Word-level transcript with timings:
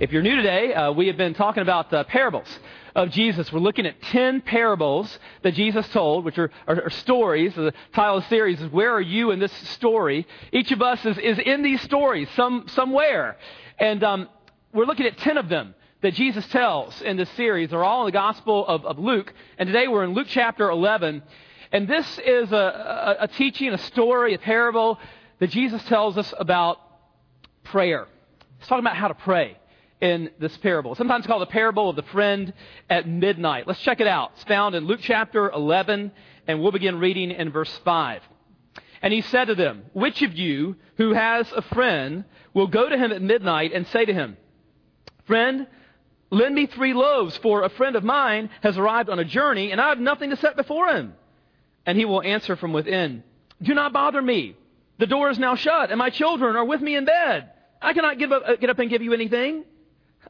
If 0.00 0.12
you're 0.12 0.22
new 0.22 0.36
today, 0.36 0.72
uh, 0.72 0.92
we 0.92 1.08
have 1.08 1.16
been 1.16 1.34
talking 1.34 1.60
about 1.60 1.92
uh, 1.92 2.04
parables 2.04 2.46
of 2.94 3.10
Jesus. 3.10 3.52
We're 3.52 3.58
looking 3.58 3.84
at 3.84 4.00
10 4.00 4.42
parables 4.42 5.18
that 5.42 5.54
Jesus 5.54 5.88
told, 5.88 6.24
which 6.24 6.38
are, 6.38 6.52
are, 6.68 6.84
are, 6.84 6.90
stories. 6.90 7.52
The 7.56 7.74
title 7.94 8.18
of 8.18 8.22
the 8.22 8.28
series 8.28 8.60
is 8.60 8.70
Where 8.70 8.94
Are 8.94 9.00
You 9.00 9.32
in 9.32 9.40
This 9.40 9.52
Story? 9.70 10.24
Each 10.52 10.70
of 10.70 10.82
us 10.82 11.04
is, 11.04 11.18
is 11.18 11.40
in 11.40 11.64
these 11.64 11.80
stories 11.82 12.28
some, 12.36 12.68
somewhere. 12.68 13.38
And 13.76 14.04
um, 14.04 14.28
we're 14.72 14.84
looking 14.84 15.04
at 15.04 15.18
10 15.18 15.36
of 15.36 15.48
them 15.48 15.74
that 16.02 16.14
Jesus 16.14 16.46
tells 16.46 17.02
in 17.02 17.16
this 17.16 17.30
series. 17.30 17.70
They're 17.70 17.82
all 17.82 18.02
in 18.02 18.06
the 18.06 18.12
Gospel 18.12 18.64
of, 18.68 18.86
of 18.86 19.00
Luke. 19.00 19.34
And 19.58 19.66
today 19.66 19.88
we're 19.88 20.04
in 20.04 20.14
Luke 20.14 20.28
chapter 20.30 20.70
11. 20.70 21.24
And 21.72 21.88
this 21.88 22.06
is 22.24 22.52
a, 22.52 23.16
a, 23.18 23.24
a 23.24 23.28
teaching, 23.28 23.70
a 23.70 23.78
story, 23.78 24.34
a 24.34 24.38
parable 24.38 25.00
that 25.40 25.50
Jesus 25.50 25.82
tells 25.86 26.16
us 26.16 26.32
about 26.38 26.78
prayer. 27.64 28.06
He's 28.60 28.68
talking 28.68 28.84
about 28.84 28.96
how 28.96 29.08
to 29.08 29.14
pray 29.14 29.56
in 30.00 30.30
this 30.38 30.56
parable. 30.58 30.94
Sometimes 30.94 31.26
called 31.26 31.42
the 31.42 31.46
parable 31.46 31.90
of 31.90 31.96
the 31.96 32.02
friend 32.02 32.52
at 32.88 33.08
midnight. 33.08 33.66
Let's 33.66 33.80
check 33.80 34.00
it 34.00 34.06
out. 34.06 34.32
It's 34.34 34.44
found 34.44 34.74
in 34.74 34.86
Luke 34.86 35.00
chapter 35.02 35.50
11, 35.50 36.12
and 36.46 36.60
we'll 36.60 36.72
begin 36.72 36.98
reading 36.98 37.30
in 37.30 37.50
verse 37.50 37.80
5. 37.84 38.22
And 39.02 39.12
he 39.12 39.22
said 39.22 39.46
to 39.46 39.54
them, 39.54 39.84
Which 39.92 40.22
of 40.22 40.34
you 40.34 40.76
who 40.96 41.12
has 41.12 41.50
a 41.52 41.62
friend 41.62 42.24
will 42.54 42.66
go 42.66 42.88
to 42.88 42.96
him 42.96 43.12
at 43.12 43.22
midnight 43.22 43.72
and 43.72 43.86
say 43.88 44.04
to 44.04 44.12
him, 44.12 44.36
Friend, 45.26 45.66
lend 46.30 46.54
me 46.54 46.66
three 46.66 46.94
loaves, 46.94 47.36
for 47.38 47.62
a 47.62 47.68
friend 47.68 47.96
of 47.96 48.04
mine 48.04 48.50
has 48.62 48.78
arrived 48.78 49.10
on 49.10 49.18
a 49.18 49.24
journey, 49.24 49.72
and 49.72 49.80
I 49.80 49.90
have 49.90 50.00
nothing 50.00 50.30
to 50.30 50.36
set 50.36 50.56
before 50.56 50.88
him. 50.88 51.14
And 51.86 51.98
he 51.98 52.04
will 52.04 52.22
answer 52.22 52.56
from 52.56 52.72
within, 52.72 53.22
Do 53.62 53.74
not 53.74 53.92
bother 53.92 54.22
me. 54.22 54.56
The 54.98 55.06
door 55.06 55.30
is 55.30 55.38
now 55.38 55.54
shut, 55.54 55.90
and 55.90 55.98
my 55.98 56.10
children 56.10 56.56
are 56.56 56.64
with 56.64 56.80
me 56.80 56.96
in 56.96 57.04
bed. 57.04 57.50
I 57.80 57.92
cannot 57.92 58.20
up, 58.20 58.42
uh, 58.44 58.56
get 58.56 58.70
up 58.70 58.78
and 58.78 58.90
give 58.90 59.02
you 59.02 59.12
anything. 59.12 59.64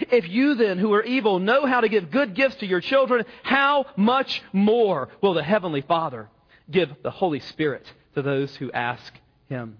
If 0.00 0.28
you 0.28 0.54
then, 0.54 0.78
who 0.78 0.92
are 0.94 1.02
evil, 1.02 1.38
know 1.38 1.66
how 1.66 1.80
to 1.80 1.88
give 1.88 2.10
good 2.10 2.34
gifts 2.34 2.56
to 2.56 2.66
your 2.66 2.80
children, 2.80 3.24
how 3.42 3.86
much 3.96 4.42
more 4.52 5.08
will 5.20 5.34
the 5.34 5.42
Heavenly 5.42 5.80
Father 5.80 6.28
give 6.70 6.90
the 7.02 7.10
Holy 7.10 7.40
Spirit 7.40 7.90
to 8.14 8.22
those 8.22 8.54
who 8.56 8.70
ask 8.70 9.12
Him? 9.48 9.78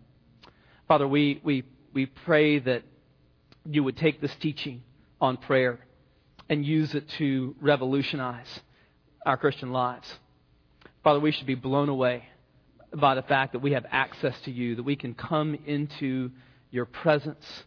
Father, 0.89 1.07
we, 1.07 1.41
we, 1.45 1.65
we 1.93 2.07
pray 2.07 2.59
that 2.59 2.83
you 3.65 3.85
would 3.85 3.97
take 3.97 4.21
this 4.21 4.35
teaching 4.37 4.83
on 5.21 5.37
prayer 5.37 5.79
and 6.49 6.65
use 6.65 6.95
it 6.95 7.09
to 7.11 7.55
revolutionize 7.61 8.61
our 9.27 9.37
Christian 9.37 9.73
lives. 9.73 10.13
Father, 11.05 11.21
we 11.21 11.31
should 11.31 11.47
be 11.47 11.55
blown 11.55 11.89
away 11.89 12.25
by 12.95 13.15
the 13.15 13.23
fact 13.23 13.53
that 13.53 13.59
we 13.61 13.73
have 13.73 13.85
access 13.91 14.35
to 14.43 14.51
you, 14.51 14.77
that 14.77 14.83
we 14.83 14.97
can 14.97 15.15
come 15.15 15.59
into 15.67 16.31
your 16.71 16.87
presence 16.87 17.65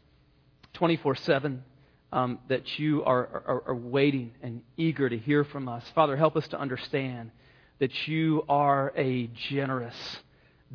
24 0.74 1.16
7 1.16 1.64
um, 2.12 2.40
that 2.50 2.80
you 2.80 3.04
are, 3.04 3.44
are, 3.46 3.64
are 3.68 3.76
waiting 3.76 4.32
and 4.42 4.62
eager 4.78 5.10
to 5.10 5.18
hear 5.18 5.44
from 5.44 5.70
us. 5.70 5.84
Father, 5.96 6.16
help 6.18 6.36
us 6.36 6.48
to 6.50 6.60
understand 6.60 7.32
that 7.80 8.08
you 8.08 8.44
are 8.50 8.94
a 8.96 9.28
generous, 9.50 9.96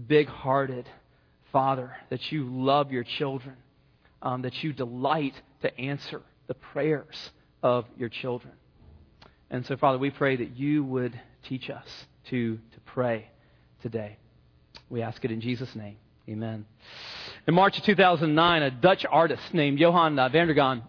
big 0.07 0.29
hearted 0.29 0.89
Father, 1.53 1.97
that 2.11 2.33
you 2.33 2.45
love 2.51 2.93
your 2.93 3.05
children, 3.05 3.57
um, 4.21 4.43
that 4.43 4.63
you 4.63 4.75
delight 4.75 5.35
to 5.63 5.81
answer 5.81 6.21
the 6.49 6.55
prayers 6.55 7.31
of 7.63 7.87
your 7.97 8.11
children. 8.11 8.53
And 9.51 9.65
so, 9.65 9.77
Father, 9.77 9.97
we 9.97 10.11
pray 10.11 10.37
that 10.37 10.57
you 10.57 10.85
would 10.85 11.19
teach 11.49 11.71
us 11.71 11.87
to, 12.31 12.57
to 12.57 12.81
pray 12.85 13.31
today. 13.81 14.19
We 14.91 15.01
ask 15.01 15.25
it 15.25 15.31
in 15.31 15.41
Jesus' 15.41 15.75
name. 15.75 15.97
Amen. 16.29 16.67
In 17.47 17.55
March 17.55 17.79
of 17.79 17.85
2009, 17.85 18.63
a 18.63 18.71
Dutch 18.71 19.07
artist 19.09 19.55
named 19.55 19.79
Johan 19.79 20.17
van 20.17 20.31
der 20.49 20.55
Gaan 20.55 20.83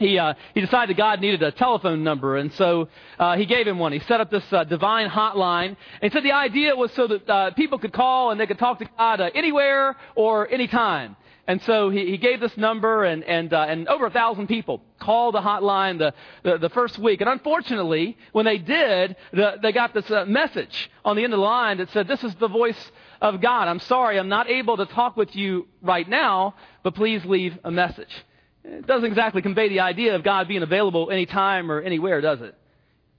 he, 0.00 0.18
uh, 0.18 0.32
he 0.54 0.62
decided 0.62 0.96
God 0.96 1.20
needed 1.20 1.42
a 1.42 1.52
telephone 1.52 2.02
number, 2.02 2.38
and 2.38 2.50
so 2.54 2.88
uh, 3.18 3.36
he 3.36 3.44
gave 3.44 3.68
him 3.68 3.78
one. 3.78 3.92
He 3.92 4.00
set 4.00 4.18
up 4.18 4.30
this 4.30 4.50
uh, 4.50 4.64
divine 4.64 5.10
hotline. 5.10 5.76
And 6.00 6.10
he 6.10 6.10
said 6.10 6.24
the 6.24 6.32
idea 6.32 6.74
was 6.74 6.90
so 6.94 7.06
that 7.06 7.28
uh, 7.28 7.50
people 7.50 7.78
could 7.78 7.92
call 7.92 8.30
and 8.30 8.40
they 8.40 8.46
could 8.46 8.58
talk 8.58 8.78
to 8.78 8.88
God 8.96 9.20
uh, 9.20 9.28
anywhere 9.34 9.96
or 10.16 10.48
anytime. 10.48 11.16
And 11.46 11.60
so 11.62 11.90
he, 11.90 12.06
he 12.06 12.16
gave 12.16 12.40
this 12.40 12.56
number, 12.56 13.04
and, 13.04 13.24
and, 13.24 13.52
uh, 13.52 13.66
and 13.68 13.88
over 13.88 14.06
a 14.06 14.10
thousand 14.10 14.46
people 14.46 14.82
called 15.00 15.34
the 15.34 15.40
hotline 15.40 15.98
the, 15.98 16.14
the, 16.44 16.56
the, 16.56 16.70
first 16.70 16.98
week. 16.98 17.20
And 17.20 17.28
unfortunately, 17.28 18.16
when 18.32 18.46
they 18.46 18.56
did, 18.56 19.16
the, 19.32 19.58
they 19.60 19.72
got 19.72 19.92
this 19.92 20.08
message 20.26 20.90
on 21.04 21.16
the 21.16 21.24
end 21.24 21.34
of 21.34 21.38
the 21.38 21.44
line 21.44 21.78
that 21.78 21.90
said, 21.90 22.08
This 22.08 22.24
is 22.24 22.34
the 22.36 22.48
voice 22.48 22.90
of 23.20 23.42
God. 23.42 23.68
I'm 23.68 23.80
sorry, 23.80 24.18
I'm 24.18 24.28
not 24.30 24.48
able 24.48 24.78
to 24.78 24.86
talk 24.86 25.18
with 25.18 25.36
you 25.36 25.68
right 25.82 26.08
now, 26.08 26.54
but 26.82 26.94
please 26.94 27.22
leave 27.26 27.58
a 27.64 27.70
message. 27.70 28.24
It 28.64 28.86
doesn't 28.86 29.06
exactly 29.06 29.42
convey 29.42 29.68
the 29.68 29.80
idea 29.80 30.14
of 30.14 30.22
God 30.22 30.48
being 30.48 30.62
available 30.62 31.10
anytime 31.10 31.70
or 31.70 31.80
anywhere, 31.80 32.20
does 32.20 32.40
it? 32.40 32.54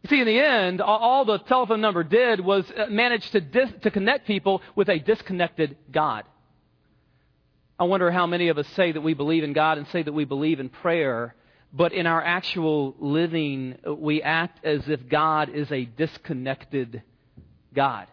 You 0.03 0.09
see, 0.09 0.19
in 0.19 0.25
the 0.25 0.40
end, 0.40 0.81
all 0.81 1.25
the 1.25 1.38
telephone 1.40 1.81
number 1.81 2.03
did 2.03 2.40
was 2.40 2.66
uh, 2.72 2.88
manage 2.90 3.29
to, 3.31 3.41
dis- 3.41 3.69
to 3.84 3.91
connect 3.91 4.25
people 4.25 4.62
with 4.75 4.90
a 4.90 4.97
disconnected 4.97 5.78
God. 5.91 6.24
I 7.79 7.84
wonder 7.84 8.09
how 8.12 8.28
many 8.28 8.50
of 8.50 8.57
us 8.57 8.68
say 8.75 8.91
that 8.91 9.02
we 9.02 9.13
believe 9.13 9.44
in 9.44 9.53
God 9.53 9.78
and 9.78 9.88
say 9.88 10.02
that 10.02 10.12
we 10.12 10.25
believe 10.25 10.59
in 10.59 10.69
prayer, 10.69 11.35
but 11.73 11.94
in 11.94 12.08
our 12.08 12.23
actual 12.23 12.96
living, 13.00 13.78
we 13.88 14.22
act 14.22 14.63
as 14.66 14.88
if 14.88 15.08
God 15.08 15.50
is 15.50 15.72
a 15.72 15.85
disconnected 15.85 17.03
God. 17.73 18.08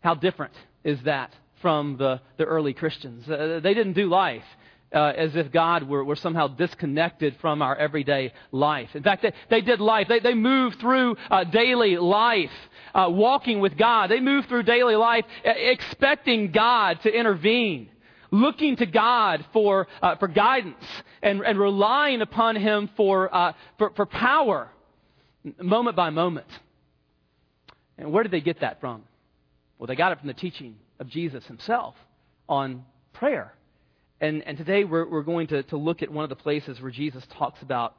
How 0.00 0.14
different 0.14 0.54
is 0.84 1.00
that 1.02 1.32
from 1.62 1.96
the, 1.98 2.20
the 2.36 2.44
early 2.44 2.74
Christians? 2.74 3.28
Uh, 3.28 3.60
they 3.62 3.74
didn't 3.74 3.94
do 3.94 4.08
life 4.08 4.44
uh, 4.92 5.12
as 5.16 5.36
if 5.36 5.52
God 5.52 5.88
were, 5.88 6.02
were 6.02 6.16
somehow 6.16 6.48
disconnected 6.48 7.36
from 7.40 7.60
our 7.62 7.76
everyday 7.76 8.32
life. 8.52 8.90
In 8.94 9.02
fact, 9.02 9.22
they, 9.22 9.32
they 9.50 9.60
did 9.60 9.80
life. 9.80 10.08
They, 10.08 10.20
they 10.20 10.34
moved 10.34 10.80
through 10.80 11.16
uh, 11.30 11.44
daily 11.44 11.96
life, 11.96 12.50
uh, 12.94 13.08
walking 13.10 13.60
with 13.60 13.76
God. 13.76 14.10
They 14.10 14.20
moved 14.20 14.48
through 14.48 14.62
daily 14.62 14.96
life 14.96 15.24
expecting 15.44 16.52
God 16.52 17.00
to 17.02 17.10
intervene, 17.12 17.90
looking 18.30 18.76
to 18.76 18.86
God 18.86 19.44
for, 19.52 19.88
uh, 20.00 20.16
for 20.16 20.28
guidance, 20.28 20.84
and, 21.22 21.42
and 21.42 21.58
relying 21.58 22.22
upon 22.22 22.56
Him 22.56 22.88
for, 22.96 23.34
uh, 23.34 23.52
for, 23.78 23.90
for 23.94 24.06
power, 24.06 24.70
moment 25.60 25.96
by 25.96 26.10
moment. 26.10 26.46
And 27.98 28.12
where 28.12 28.22
did 28.22 28.32
they 28.32 28.40
get 28.40 28.60
that 28.60 28.80
from? 28.80 29.02
Well, 29.78 29.86
they 29.86 29.96
got 29.96 30.12
it 30.12 30.18
from 30.18 30.28
the 30.28 30.34
teaching 30.34 30.76
of 30.98 31.08
Jesus 31.08 31.44
Himself 31.46 31.94
on 32.48 32.84
prayer. 33.12 33.52
And, 34.20 34.42
and 34.46 34.58
today 34.58 34.84
we're, 34.84 35.08
we're 35.08 35.22
going 35.22 35.46
to, 35.48 35.62
to 35.64 35.76
look 35.76 36.02
at 36.02 36.10
one 36.10 36.24
of 36.24 36.30
the 36.30 36.36
places 36.36 36.80
where 36.80 36.90
Jesus 36.90 37.22
talks 37.38 37.62
about 37.62 37.94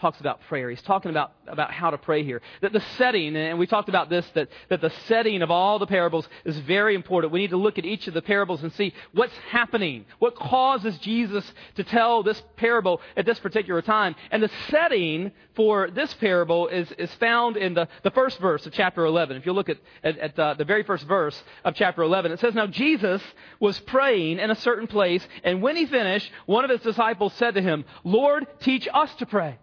talks 0.00 0.20
about 0.20 0.40
prayer. 0.42 0.68
He's 0.68 0.82
talking 0.82 1.10
about, 1.10 1.32
about 1.46 1.72
how 1.72 1.90
to 1.90 1.98
pray 1.98 2.22
here. 2.22 2.42
That 2.60 2.72
the 2.72 2.82
setting, 2.98 3.34
and 3.34 3.58
we 3.58 3.66
talked 3.66 3.88
about 3.88 4.10
this, 4.10 4.26
that, 4.34 4.48
that 4.68 4.80
the 4.80 4.92
setting 5.06 5.40
of 5.40 5.50
all 5.50 5.78
the 5.78 5.86
parables 5.86 6.28
is 6.44 6.58
very 6.60 6.94
important. 6.94 7.32
We 7.32 7.40
need 7.40 7.50
to 7.50 7.56
look 7.56 7.78
at 7.78 7.86
each 7.86 8.06
of 8.06 8.14
the 8.14 8.20
parables 8.20 8.62
and 8.62 8.72
see 8.74 8.92
what's 9.12 9.36
happening, 9.50 10.04
what 10.18 10.36
causes 10.36 10.98
Jesus 10.98 11.50
to 11.76 11.84
tell 11.84 12.22
this 12.22 12.42
parable 12.56 13.00
at 13.16 13.24
this 13.24 13.38
particular 13.38 13.80
time. 13.80 14.14
And 14.30 14.42
the 14.42 14.50
setting 14.70 15.32
for 15.54 15.90
this 15.90 16.12
parable 16.14 16.68
is, 16.68 16.92
is 16.98 17.12
found 17.14 17.56
in 17.56 17.72
the, 17.72 17.88
the 18.02 18.10
first 18.10 18.38
verse 18.38 18.66
of 18.66 18.72
chapter 18.72 19.06
11. 19.06 19.38
If 19.38 19.46
you 19.46 19.52
look 19.52 19.70
at, 19.70 19.78
at, 20.04 20.18
at 20.18 20.38
uh, 20.38 20.54
the 20.54 20.64
very 20.66 20.82
first 20.82 21.06
verse 21.06 21.42
of 21.64 21.74
chapter 21.74 22.02
11, 22.02 22.32
it 22.32 22.40
says, 22.40 22.54
Now 22.54 22.66
Jesus 22.66 23.22
was 23.60 23.80
praying 23.80 24.40
in 24.40 24.50
a 24.50 24.56
certain 24.56 24.86
place, 24.86 25.26
and 25.42 25.62
when 25.62 25.76
he 25.76 25.86
finished, 25.86 26.30
one 26.44 26.64
of 26.64 26.70
his 26.70 26.80
disciples 26.80 27.32
said 27.34 27.54
to 27.54 27.62
him, 27.62 27.86
Lord, 28.04 28.46
teach 28.60 28.86
us 28.92 29.14
to 29.16 29.26
pray. 29.26 29.58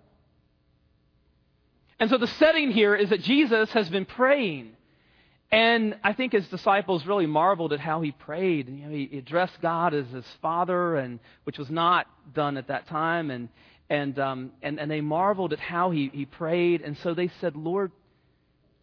And 1.99 2.09
so 2.09 2.17
the 2.17 2.27
setting 2.27 2.71
here 2.71 2.95
is 2.95 3.09
that 3.09 3.21
Jesus 3.21 3.71
has 3.71 3.89
been 3.89 4.05
praying. 4.05 4.71
And 5.51 5.95
I 6.03 6.13
think 6.13 6.33
his 6.33 6.47
disciples 6.47 7.05
really 7.05 7.27
marveled 7.27 7.73
at 7.73 7.79
how 7.79 8.01
he 8.01 8.11
prayed. 8.11 8.67
You 8.67 8.87
know, 8.87 8.89
he 8.89 9.17
addressed 9.19 9.61
God 9.61 9.93
as 9.93 10.07
his 10.07 10.25
father, 10.41 10.95
and 10.95 11.19
which 11.43 11.59
was 11.59 11.69
not 11.69 12.07
done 12.33 12.57
at 12.57 12.69
that 12.69 12.87
time. 12.87 13.29
And 13.29 13.49
and 13.89 14.17
um, 14.17 14.51
and, 14.63 14.79
and 14.79 14.89
they 14.89 15.01
marveled 15.01 15.53
at 15.53 15.59
how 15.59 15.91
he, 15.91 16.09
he 16.11 16.25
prayed. 16.25 16.81
And 16.81 16.97
so 16.99 17.13
they 17.13 17.29
said, 17.39 17.55
Lord, 17.55 17.91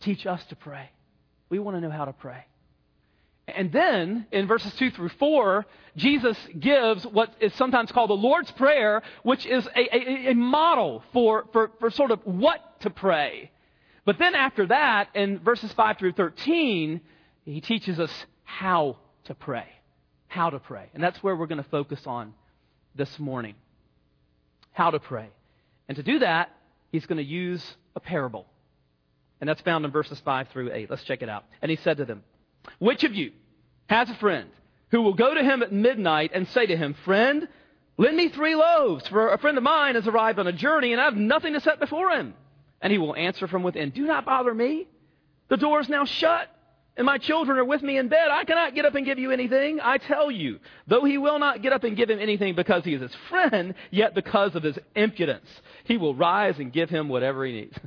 teach 0.01 0.27
us 0.27 0.45
to 0.47 0.56
pray. 0.56 0.91
We 1.49 1.59
want 1.59 1.77
to 1.77 1.81
know 1.81 1.91
how 1.91 2.05
to 2.05 2.13
pray. 2.13 2.45
And 3.49 3.73
then 3.73 4.27
in 4.31 4.47
verses 4.47 4.73
2 4.75 4.93
through 4.93 5.09
4, 5.09 5.67
Jesus 5.97 6.37
gives 6.59 7.05
what 7.05 7.35
is 7.41 7.53
sometimes 7.55 7.91
called 7.91 8.11
the 8.11 8.15
Lord's 8.15 8.51
Prayer, 8.53 9.03
which 9.23 9.45
is 9.45 9.67
a, 9.75 9.97
a, 9.97 10.31
a 10.31 10.35
model 10.35 11.03
for, 11.13 11.47
for, 11.53 11.73
for 11.81 11.91
sort 11.91 12.13
of 12.13 12.21
what 12.25 12.61
to 12.81 12.91
pray. 12.91 13.50
But 14.05 14.19
then 14.19 14.35
after 14.35 14.67
that, 14.67 15.09
in 15.15 15.38
verses 15.38 15.73
5 15.73 15.99
through 15.99 16.12
13, 16.12 17.00
he 17.44 17.61
teaches 17.61 18.00
us 18.00 18.12
how 18.44 18.99
to 19.25 19.35
pray. 19.35 19.67
How 20.29 20.50
to 20.50 20.59
pray. 20.59 20.88
And 20.94 21.03
that's 21.03 21.23
where 21.23 21.37
we're 21.37 21.47
going 21.47 21.62
to 21.62 21.71
focus 21.71 22.00
on 22.06 22.35
this 22.94 23.19
morning. 23.19 23.55
How 24.73 24.91
to 24.91 25.00
pray. 25.00 25.29
And 25.88 25.97
to 25.97 26.03
do 26.03 26.21
that, 26.21 26.50
he's 26.93 27.06
going 27.06 27.19
to 27.19 27.25
use 27.25 27.65
a 27.97 28.00
parable. 28.00 28.47
And 29.41 29.49
that's 29.49 29.61
found 29.62 29.85
in 29.85 29.91
verses 29.91 30.21
5 30.25 30.49
through 30.49 30.73
8. 30.73 30.91
Let's 30.91 31.05
check 31.05 31.23
it 31.23 31.29
out. 31.29 31.44
And 31.62 31.71
he 31.71 31.77
said 31.77 31.97
to 31.99 32.05
them, 32.05 32.23
Which 32.79 33.05
of 33.05 33.15
you 33.15 33.32
has 33.88 34.11
a 34.11 34.15
friend 34.15 34.50
who 34.91 35.03
will 35.03 35.15
go 35.15 35.35
to 35.35 35.43
him 35.43 35.62
at 35.62 35.73
midnight 35.73 36.32
and 36.35 36.47
say 36.49 36.67
to 36.67 36.77
him, 36.77 36.94
Friend, 37.05 37.49
lend 37.97 38.17
me 38.17 38.29
three 38.29 38.55
loaves, 38.55 39.06
for 39.09 39.32
a 39.32 39.38
friend 39.38 39.56
of 39.56 39.65
mine 39.65 39.94
has 39.94 40.06
arrived 40.06 40.38
on 40.38 40.47
a 40.47 40.53
journey 40.53 40.93
and 40.93 41.00
I 41.00 41.05
have 41.05 41.17
nothing 41.17 41.55
to 41.55 41.61
set 41.61 41.81
before 41.81 42.11
him? 42.11 42.35
And 42.81 42.93
he 42.93 42.99
will 42.99 43.15
answer 43.15 43.47
from 43.47 43.62
within, 43.62 43.91
Do 43.91 44.06
not 44.06 44.25
bother 44.25 44.55
me. 44.55 44.87
The 45.49 45.56
door 45.56 45.81
is 45.81 45.88
now 45.88 46.05
shut, 46.05 46.49
and 46.97 47.05
my 47.05 47.19
children 47.19 47.59
are 47.59 47.65
with 47.65 47.82
me 47.82 47.99
in 47.99 48.09
bed. 48.09 48.29
I 48.31 48.44
cannot 48.44 48.75
get 48.75 48.85
up 48.85 48.94
and 48.94 49.05
give 49.05 49.19
you 49.19 49.31
anything. 49.31 49.81
I 49.82 49.99
tell 49.99 50.31
you, 50.31 50.61
though 50.87 51.05
he 51.05 51.19
will 51.19 51.38
not 51.38 51.62
get 51.62 51.73
up 51.73 51.85
and 51.85 51.97
give 51.97 52.09
him 52.09 52.21
anything 52.21 52.55
because 52.55 52.85
he 52.85 52.94
is 52.94 53.03
his 53.03 53.15
friend, 53.29 53.75
yet 53.91 54.15
because 54.15 54.55
of 54.55 54.62
his 54.62 54.79
impudence, 54.94 55.49
he 55.85 55.97
will 55.97 56.15
rise 56.15 56.59
and 56.59 56.73
give 56.73 56.88
him 56.88 57.09
whatever 57.09 57.44
he 57.44 57.53
needs. 57.53 57.79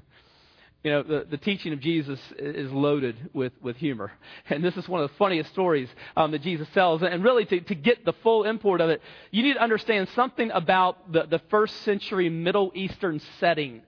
You 0.84 0.92
know, 0.92 1.04
the, 1.04 1.25
the 1.30 1.38
teaching 1.38 1.72
of 1.72 1.80
Jesus 1.80 2.19
is 2.38 2.69
loaded 2.69 3.30
with, 3.31 3.54
with 3.62 3.78
humor. 3.78 4.12
And 4.50 4.62
this 4.62 4.75
is 4.75 4.86
one 4.90 5.01
of 5.01 5.10
the 5.10 5.16
funniest 5.16 5.50
stories 5.51 5.88
um, 6.18 6.31
that 6.31 6.42
Jesus 6.42 6.68
tells. 6.74 7.01
And 7.01 7.24
really, 7.24 7.45
to, 7.45 7.62
to 7.62 7.75
get 7.75 8.04
the 8.04 8.12
full 8.22 8.44
import 8.44 8.81
of 8.81 8.90
it, 8.90 9.01
you 9.31 9.44
need 9.44 9.54
to 9.54 9.62
understand 9.62 10.10
something 10.13 10.51
about 10.51 11.13
the, 11.13 11.24
the 11.24 11.40
first 11.50 11.74
century 11.84 12.28
Middle 12.28 12.74
Eastern 12.75 13.22
setting 13.40 13.84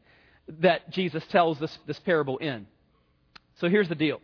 that 0.47 0.89
Jesus 0.91 1.23
tells 1.27 1.59
this, 1.59 1.77
this 1.87 1.99
parable 1.99 2.37
in. 2.37 2.67
So 3.55 3.69
here's 3.69 3.89
the 3.89 3.95
deal. 3.95 4.21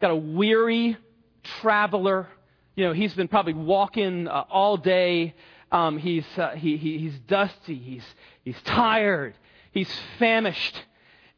Got 0.00 0.10
a 0.10 0.16
weary 0.16 0.96
traveler. 1.60 2.28
You 2.76 2.86
know, 2.86 2.92
he's 2.92 3.14
been 3.14 3.28
probably 3.28 3.54
walking 3.54 4.28
uh, 4.28 4.44
all 4.50 4.76
day. 4.76 5.34
Um, 5.70 5.98
he's, 5.98 6.26
uh, 6.36 6.50
he, 6.50 6.76
he, 6.76 6.98
he's 6.98 7.18
dusty. 7.20 7.76
He's, 7.76 8.04
he's 8.44 8.60
tired. 8.62 9.34
He's 9.72 9.90
famished 10.18 10.76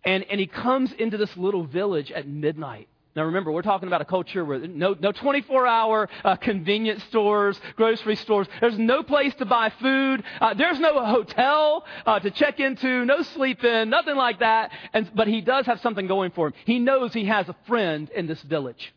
and, 0.05 0.25
and 0.31 0.39
he 0.39 0.47
comes 0.47 0.93
into 0.93 1.17
this 1.17 1.35
little 1.37 1.65
village 1.65 2.13
at 2.13 2.29
midnight. 2.29 2.89
Now 3.17 3.25
remember, 3.25 3.53
we're 3.53 3.63
talking 3.63 3.87
about 3.87 4.01
a 4.01 4.05
culture 4.05 4.45
where 4.45 4.59
no, 4.59 4.97
no 4.99 5.13
24 5.13 5.67
hour 5.67 6.09
uh, 6.25 6.35
convenience 6.37 7.05
stores, 7.05 7.61
grocery 7.77 8.17
stores. 8.17 8.49
There's 8.61 8.79
no 8.79 9.05
place 9.05 9.33
to 9.37 9.45
buy 9.45 9.73
food. 9.81 10.25
Uh, 10.41 10.55
there's 10.55 10.81
no 10.81 11.05
hotel 11.05 11.85
uh, 12.07 12.19
to 12.19 12.31
check 12.33 12.59
into, 12.59 13.05
no 13.05 13.23
sleep 13.23 13.63
in, 13.63 13.89
nothing 13.89 14.17
like 14.17 14.41
that. 14.41 14.73
And, 14.93 15.11
but 15.15 15.29
he 15.29 15.43
does 15.43 15.67
have 15.67 15.81
something 15.81 16.09
going 16.09 16.33
for 16.33 16.49
him. 16.49 16.55
He 16.65 16.81
knows 16.81 17.13
he 17.13 17.27
has 17.27 17.49
a 17.49 17.57
friend 17.69 18.11
in 18.11 18.27
this 18.27 18.43
village. 18.43 18.93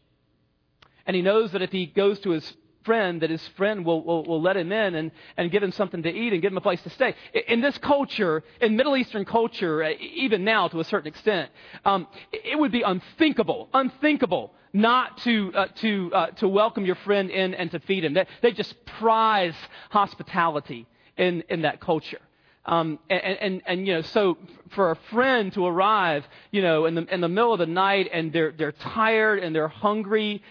And 1.06 1.16
he 1.16 1.22
knows 1.22 1.52
that 1.52 1.62
if 1.62 1.72
he 1.72 1.86
goes 1.86 2.20
to 2.22 2.32
his 2.32 2.54
friend 2.88 3.22
that 3.22 3.30
his 3.30 3.46
friend 3.58 3.86
will, 3.86 4.02
will, 4.02 4.24
will 4.24 4.42
let 4.42 4.56
him 4.56 4.72
in 4.72 4.96
and, 4.96 5.12
and 5.36 5.52
give 5.52 5.62
him 5.62 5.74
something 5.74 6.02
to 6.04 6.10
eat 6.10 6.32
and 6.32 6.42
give 6.42 6.54
him 6.54 6.58
a 6.58 6.62
place 6.62 6.82
to 6.84 6.90
stay. 6.90 7.14
In 7.48 7.60
this 7.60 7.78
culture, 7.78 8.44
in 8.62 8.78
Middle 8.78 8.96
Eastern 8.96 9.26
culture, 9.26 9.84
uh, 9.84 9.92
even 10.00 10.46
now 10.46 10.70
to 10.70 10.80
a 10.80 10.86
certain 10.86 11.10
extent, 11.10 11.52
um, 11.84 12.08
it 12.32 12.58
would 12.58 12.72
be 12.72 12.84
unthinkable, 12.84 13.68
unthinkable 13.74 14.54
not 14.72 15.18
to, 15.20 15.52
uh, 15.54 15.68
to, 15.82 16.12
uh, 16.14 16.28
to 16.42 16.48
welcome 16.48 16.86
your 16.86 16.96
friend 16.96 17.30
in 17.30 17.54
and 17.54 17.70
to 17.72 17.80
feed 17.82 18.06
him. 18.06 18.14
They, 18.14 18.26
they 18.42 18.52
just 18.54 18.74
prize 18.86 19.56
hospitality 19.90 20.88
in, 21.18 21.44
in 21.50 21.64
that 21.64 21.82
culture. 21.82 22.22
Um, 22.66 23.00
and, 23.10 23.22
and, 23.22 23.62
and, 23.66 23.88
you 23.88 23.94
know, 23.96 24.02
so 24.02 24.38
for 24.76 24.92
a 24.92 24.98
friend 25.12 25.54
to 25.54 25.66
arrive, 25.66 26.26
you 26.52 26.62
know, 26.62 26.86
in 26.86 26.96
the, 26.96 27.06
in 27.14 27.22
the 27.22 27.30
middle 27.30 27.54
of 27.54 27.60
the 27.60 27.66
night 27.66 28.10
and 28.12 28.32
they're, 28.34 28.54
they're 28.58 28.74
tired 28.74 29.40
and 29.40 29.56
they're 29.56 29.70
hungry 29.70 30.42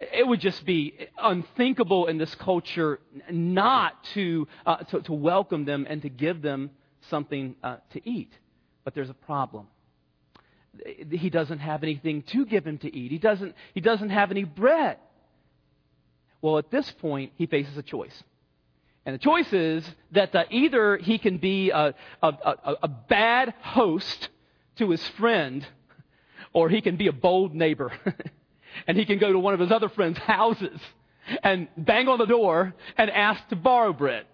it 0.00 0.26
would 0.26 0.40
just 0.40 0.64
be 0.66 0.94
unthinkable 1.18 2.06
in 2.06 2.18
this 2.18 2.34
culture 2.34 3.00
not 3.30 4.02
to, 4.14 4.46
uh, 4.66 4.76
to, 4.76 5.00
to, 5.02 5.12
welcome 5.12 5.64
them 5.64 5.86
and 5.88 6.02
to 6.02 6.10
give 6.10 6.42
them 6.42 6.70
something 7.08 7.56
uh, 7.62 7.76
to 7.92 8.08
eat. 8.08 8.32
But 8.84 8.94
there's 8.94 9.10
a 9.10 9.14
problem. 9.14 9.68
He 11.10 11.30
doesn't 11.30 11.60
have 11.60 11.82
anything 11.82 12.22
to 12.24 12.44
give 12.44 12.66
him 12.66 12.76
to 12.78 12.94
eat. 12.94 13.10
He 13.10 13.18
doesn't, 13.18 13.54
he 13.72 13.80
doesn't 13.80 14.10
have 14.10 14.30
any 14.30 14.44
bread. 14.44 14.98
Well, 16.42 16.58
at 16.58 16.70
this 16.70 16.90
point, 16.90 17.32
he 17.36 17.46
faces 17.46 17.76
a 17.78 17.82
choice. 17.82 18.22
And 19.06 19.14
the 19.14 19.18
choice 19.18 19.50
is 19.52 19.88
that 20.12 20.34
uh, 20.34 20.44
either 20.50 20.98
he 20.98 21.16
can 21.16 21.38
be 21.38 21.70
a, 21.70 21.94
a, 22.22 22.28
a, 22.28 22.74
a 22.82 22.88
bad 22.88 23.54
host 23.62 24.28
to 24.76 24.90
his 24.90 25.06
friend, 25.10 25.66
or 26.52 26.68
he 26.68 26.82
can 26.82 26.96
be 26.96 27.06
a 27.06 27.12
bold 27.12 27.54
neighbor. 27.54 27.92
and 28.86 28.96
he 28.96 29.04
can 29.04 29.18
go 29.18 29.32
to 29.32 29.38
one 29.38 29.54
of 29.54 29.60
his 29.60 29.70
other 29.70 29.88
friends' 29.88 30.18
houses 30.18 30.80
and 31.42 31.68
bang 31.76 32.08
on 32.08 32.18
the 32.18 32.26
door 32.26 32.74
and 32.96 33.10
ask 33.10 33.46
to 33.48 33.56
borrow 33.56 33.92
bread. 33.92 34.26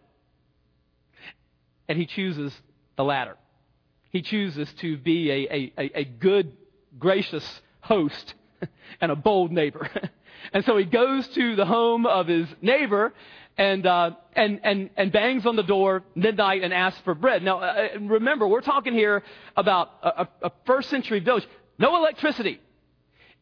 And 1.88 1.98
he 1.98 2.06
chooses 2.06 2.52
the 2.96 3.04
latter. 3.04 3.36
He 4.10 4.22
chooses 4.22 4.72
to 4.80 4.96
be 4.98 5.30
a, 5.30 5.72
a, 5.78 6.00
a 6.00 6.04
good, 6.04 6.52
gracious 6.98 7.60
host 7.80 8.34
and 9.00 9.10
a 9.10 9.16
bold 9.16 9.52
neighbor. 9.52 9.88
and 10.52 10.64
so 10.64 10.76
he 10.76 10.84
goes 10.84 11.26
to 11.28 11.56
the 11.56 11.64
home 11.64 12.06
of 12.06 12.28
his 12.28 12.46
neighbor 12.60 13.12
and, 13.56 13.86
uh, 13.86 14.12
and, 14.34 14.60
and, 14.64 14.90
and 14.96 15.12
bangs 15.12 15.46
on 15.46 15.56
the 15.56 15.62
door 15.62 16.02
midnight 16.14 16.62
and 16.62 16.72
asks 16.72 17.00
for 17.04 17.14
bread. 17.14 17.42
Now, 17.42 17.60
uh, 17.60 17.88
remember, 18.00 18.46
we're 18.46 18.60
talking 18.60 18.92
here 18.92 19.22
about 19.56 19.90
a, 20.02 20.28
a 20.42 20.52
first 20.66 20.90
century 20.90 21.20
village. 21.20 21.46
No 21.78 21.96
electricity. 21.96 22.60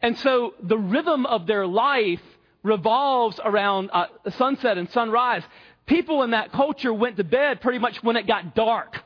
And 0.03 0.19
so 0.19 0.55
the 0.63 0.79
rhythm 0.79 1.27
of 1.27 1.47
their 1.47 1.67
life 1.67 2.23
revolves 2.63 3.41
around 3.45 3.91
uh, 3.93 4.07
sunset 4.37 4.79
and 4.79 4.91
sunrise. 4.91 5.43
People 5.87 6.23
in 6.23 6.31
that 6.31 6.53
culture 6.53 6.93
went 6.93 7.17
to 7.17 7.25
bed 7.25 7.61
pretty 7.61 7.79
much 7.79 8.03
when 8.03 8.17
it 8.17 8.27
got 8.27 8.55
dark. 8.55 8.97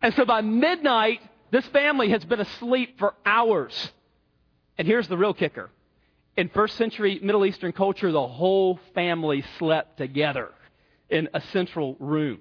And 0.00 0.14
so 0.14 0.24
by 0.24 0.40
midnight, 0.40 1.20
this 1.50 1.66
family 1.66 2.10
has 2.10 2.24
been 2.24 2.40
asleep 2.40 2.98
for 2.98 3.14
hours. 3.24 3.92
And 4.76 4.88
here's 4.88 5.06
the 5.08 5.16
real 5.16 5.34
kicker. 5.34 5.70
In 6.36 6.48
first 6.48 6.76
century 6.76 7.20
Middle 7.22 7.44
Eastern 7.44 7.72
culture, 7.72 8.10
the 8.10 8.26
whole 8.26 8.80
family 8.94 9.44
slept 9.58 9.98
together 9.98 10.50
in 11.10 11.28
a 11.34 11.40
central 11.52 11.96
room. 12.00 12.40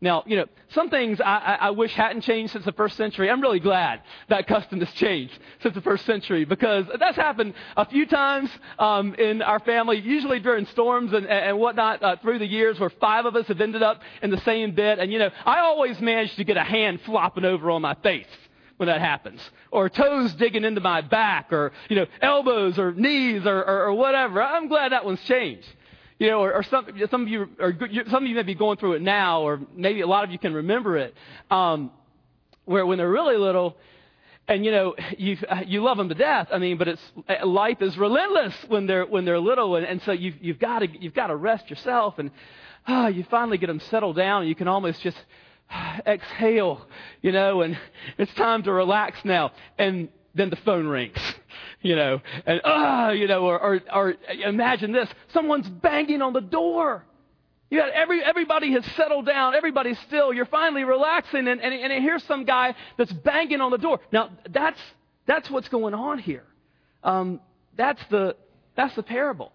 Now, 0.00 0.22
you 0.26 0.36
know, 0.36 0.46
some 0.70 0.90
things 0.90 1.20
I, 1.20 1.58
I, 1.60 1.70
wish 1.70 1.92
hadn't 1.92 2.20
changed 2.20 2.52
since 2.52 2.64
the 2.64 2.72
first 2.72 2.96
century. 2.96 3.28
I'm 3.28 3.40
really 3.40 3.58
glad 3.58 4.02
that 4.28 4.46
custom 4.46 4.78
has 4.78 4.92
changed 4.92 5.36
since 5.60 5.74
the 5.74 5.80
first 5.80 6.06
century 6.06 6.44
because 6.44 6.86
that's 7.00 7.16
happened 7.16 7.54
a 7.76 7.84
few 7.84 8.06
times 8.06 8.48
um, 8.78 9.14
in 9.16 9.42
our 9.42 9.58
family, 9.58 9.98
usually 9.98 10.38
during 10.38 10.66
storms 10.66 11.12
and, 11.12 11.26
and 11.26 11.58
whatnot 11.58 12.00
uh, 12.00 12.16
through 12.22 12.38
the 12.38 12.46
years 12.46 12.78
where 12.78 12.90
five 12.90 13.26
of 13.26 13.34
us 13.34 13.48
have 13.48 13.60
ended 13.60 13.82
up 13.82 14.00
in 14.22 14.30
the 14.30 14.40
same 14.42 14.72
bed. 14.72 15.00
And, 15.00 15.12
you 15.12 15.18
know, 15.18 15.30
I 15.44 15.60
always 15.60 16.00
manage 16.00 16.36
to 16.36 16.44
get 16.44 16.56
a 16.56 16.62
hand 16.62 17.00
flopping 17.04 17.44
over 17.44 17.68
on 17.72 17.82
my 17.82 17.94
face 17.94 18.26
when 18.76 18.86
that 18.86 19.00
happens, 19.00 19.40
or 19.72 19.88
toes 19.88 20.32
digging 20.34 20.62
into 20.62 20.80
my 20.80 21.00
back, 21.00 21.52
or 21.52 21.72
you 21.88 21.96
know, 21.96 22.06
elbows 22.22 22.78
or 22.78 22.92
knees 22.92 23.44
or, 23.44 23.58
or, 23.58 23.86
or 23.86 23.94
whatever. 23.94 24.40
I'm 24.40 24.68
glad 24.68 24.92
that 24.92 25.04
one's 25.04 25.20
changed. 25.22 25.66
You 26.18 26.30
know, 26.30 26.40
or, 26.40 26.52
or 26.52 26.62
some, 26.64 26.86
some 27.10 27.22
of 27.22 27.28
you, 27.28 27.48
or 27.60 27.76
some 28.10 28.24
of 28.24 28.28
you 28.28 28.34
may 28.34 28.42
be 28.42 28.56
going 28.56 28.76
through 28.76 28.94
it 28.94 29.02
now, 29.02 29.42
or 29.42 29.60
maybe 29.74 30.00
a 30.00 30.06
lot 30.06 30.24
of 30.24 30.32
you 30.32 30.38
can 30.38 30.52
remember 30.52 30.96
it, 30.96 31.14
um, 31.48 31.92
where 32.64 32.84
when 32.84 32.98
they're 32.98 33.08
really 33.08 33.36
little, 33.36 33.76
and 34.48 34.64
you 34.64 34.72
know 34.72 34.96
you 35.16 35.36
you 35.66 35.82
love 35.82 35.96
them 35.96 36.08
to 36.08 36.16
death. 36.16 36.48
I 36.52 36.58
mean, 36.58 36.76
but 36.76 36.88
it's 36.88 37.02
life 37.44 37.80
is 37.80 37.96
relentless 37.96 38.54
when 38.66 38.86
they're 38.86 39.06
when 39.06 39.24
they're 39.24 39.38
little, 39.38 39.76
and, 39.76 39.86
and 39.86 40.02
so 40.02 40.12
you've 40.12 40.42
you've 40.42 40.58
got 40.58 40.80
to 40.80 40.88
you've 41.00 41.14
got 41.14 41.28
to 41.28 41.36
rest 41.36 41.70
yourself, 41.70 42.18
and 42.18 42.32
ah, 42.88 43.06
you 43.06 43.24
finally 43.30 43.58
get 43.58 43.68
them 43.68 43.80
settled 43.80 44.16
down. 44.16 44.48
You 44.48 44.56
can 44.56 44.66
almost 44.66 45.00
just 45.02 45.18
exhale, 46.06 46.86
you 47.22 47.30
know, 47.30 47.62
and 47.62 47.78
it's 48.16 48.32
time 48.34 48.62
to 48.64 48.72
relax 48.72 49.24
now. 49.24 49.52
And 49.76 50.08
then 50.34 50.50
the 50.50 50.56
phone 50.56 50.86
rings 50.88 51.18
you 51.80 51.94
know, 51.94 52.20
and 52.46 52.60
ah, 52.64 53.06
uh, 53.06 53.10
you 53.12 53.28
know, 53.28 53.44
or, 53.44 53.60
or, 53.60 53.80
or 53.94 54.14
imagine 54.44 54.92
this: 54.92 55.08
someone's 55.32 55.68
banging 55.68 56.22
on 56.22 56.32
the 56.32 56.40
door. 56.40 57.04
You 57.70 57.78
got 57.78 57.90
every 57.90 58.22
everybody 58.22 58.72
has 58.72 58.84
settled 58.96 59.26
down, 59.26 59.54
everybody's 59.54 59.98
still. 60.00 60.32
You're 60.32 60.46
finally 60.46 60.84
relaxing, 60.84 61.46
and, 61.46 61.60
and, 61.60 61.74
and 61.74 62.02
here's 62.02 62.24
some 62.24 62.44
guy 62.44 62.74
that's 62.96 63.12
banging 63.12 63.60
on 63.60 63.70
the 63.70 63.78
door. 63.78 64.00
Now 64.10 64.30
that's 64.48 64.80
that's 65.26 65.50
what's 65.50 65.68
going 65.68 65.94
on 65.94 66.18
here. 66.18 66.44
Um, 67.04 67.40
that's 67.76 68.02
the 68.10 68.36
that's 68.74 68.94
the 68.96 69.02
parable. 69.02 69.52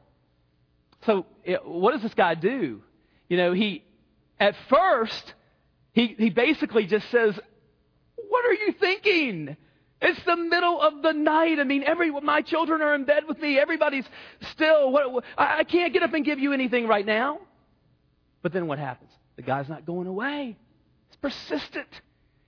So 1.06 1.26
what 1.66 1.92
does 1.92 2.04
this 2.04 2.14
guy 2.14 2.36
do? 2.36 2.82
You 3.28 3.38
know, 3.38 3.54
he 3.54 3.84
at 4.40 4.56
first 4.70 5.34
he 5.92 6.16
he 6.18 6.30
basically 6.30 6.86
just 6.86 7.10
says, 7.10 7.38
"What 8.16 8.46
are 8.46 8.54
you 8.54 8.74
thinking?" 8.80 9.58
It's 10.04 10.22
the 10.26 10.36
middle 10.36 10.82
of 10.82 11.02
the 11.02 11.14
night. 11.14 11.60
I 11.60 11.64
mean, 11.64 11.84
every 11.84 12.12
my 12.12 12.42
children 12.42 12.82
are 12.82 12.94
in 12.94 13.06
bed 13.06 13.24
with 13.26 13.40
me. 13.40 13.58
Everybody's 13.58 14.06
still. 14.52 14.92
What, 14.92 15.24
I, 15.38 15.64
can't 15.64 15.94
get 15.94 16.04
up 16.04 16.14
and 16.14 16.26
give 16.26 16.40
you 16.40 16.52
anything 16.52 16.88
right 16.88 17.06
now. 17.06 17.40
But 18.42 18.52
then 18.52 18.68
what 18.68 18.80
happens? 18.80 19.12
The 19.38 19.44
guy's 19.44 19.70
not 19.70 19.86
going 19.86 20.08
away. 20.08 20.58
He's 21.08 21.16
persistent. 21.22 21.88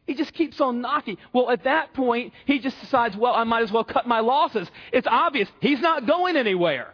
He 0.06 0.16
just 0.16 0.34
keeps 0.34 0.60
on 0.60 0.82
knocking. 0.82 1.18
Well, 1.32 1.50
at 1.50 1.64
that 1.64 1.94
point, 1.94 2.34
he 2.46 2.60
just 2.60 2.78
decides, 2.82 3.16
well, 3.16 3.34
I 3.34 3.46
might 3.46 3.64
as 3.64 3.72
well 3.72 3.86
cut 3.86 4.06
my 4.06 4.20
losses. 4.20 4.70
It's 4.92 5.08
obvious 5.10 5.48
he's 5.62 5.80
not 5.80 6.06
going 6.06 6.36
anywhere. 6.36 6.94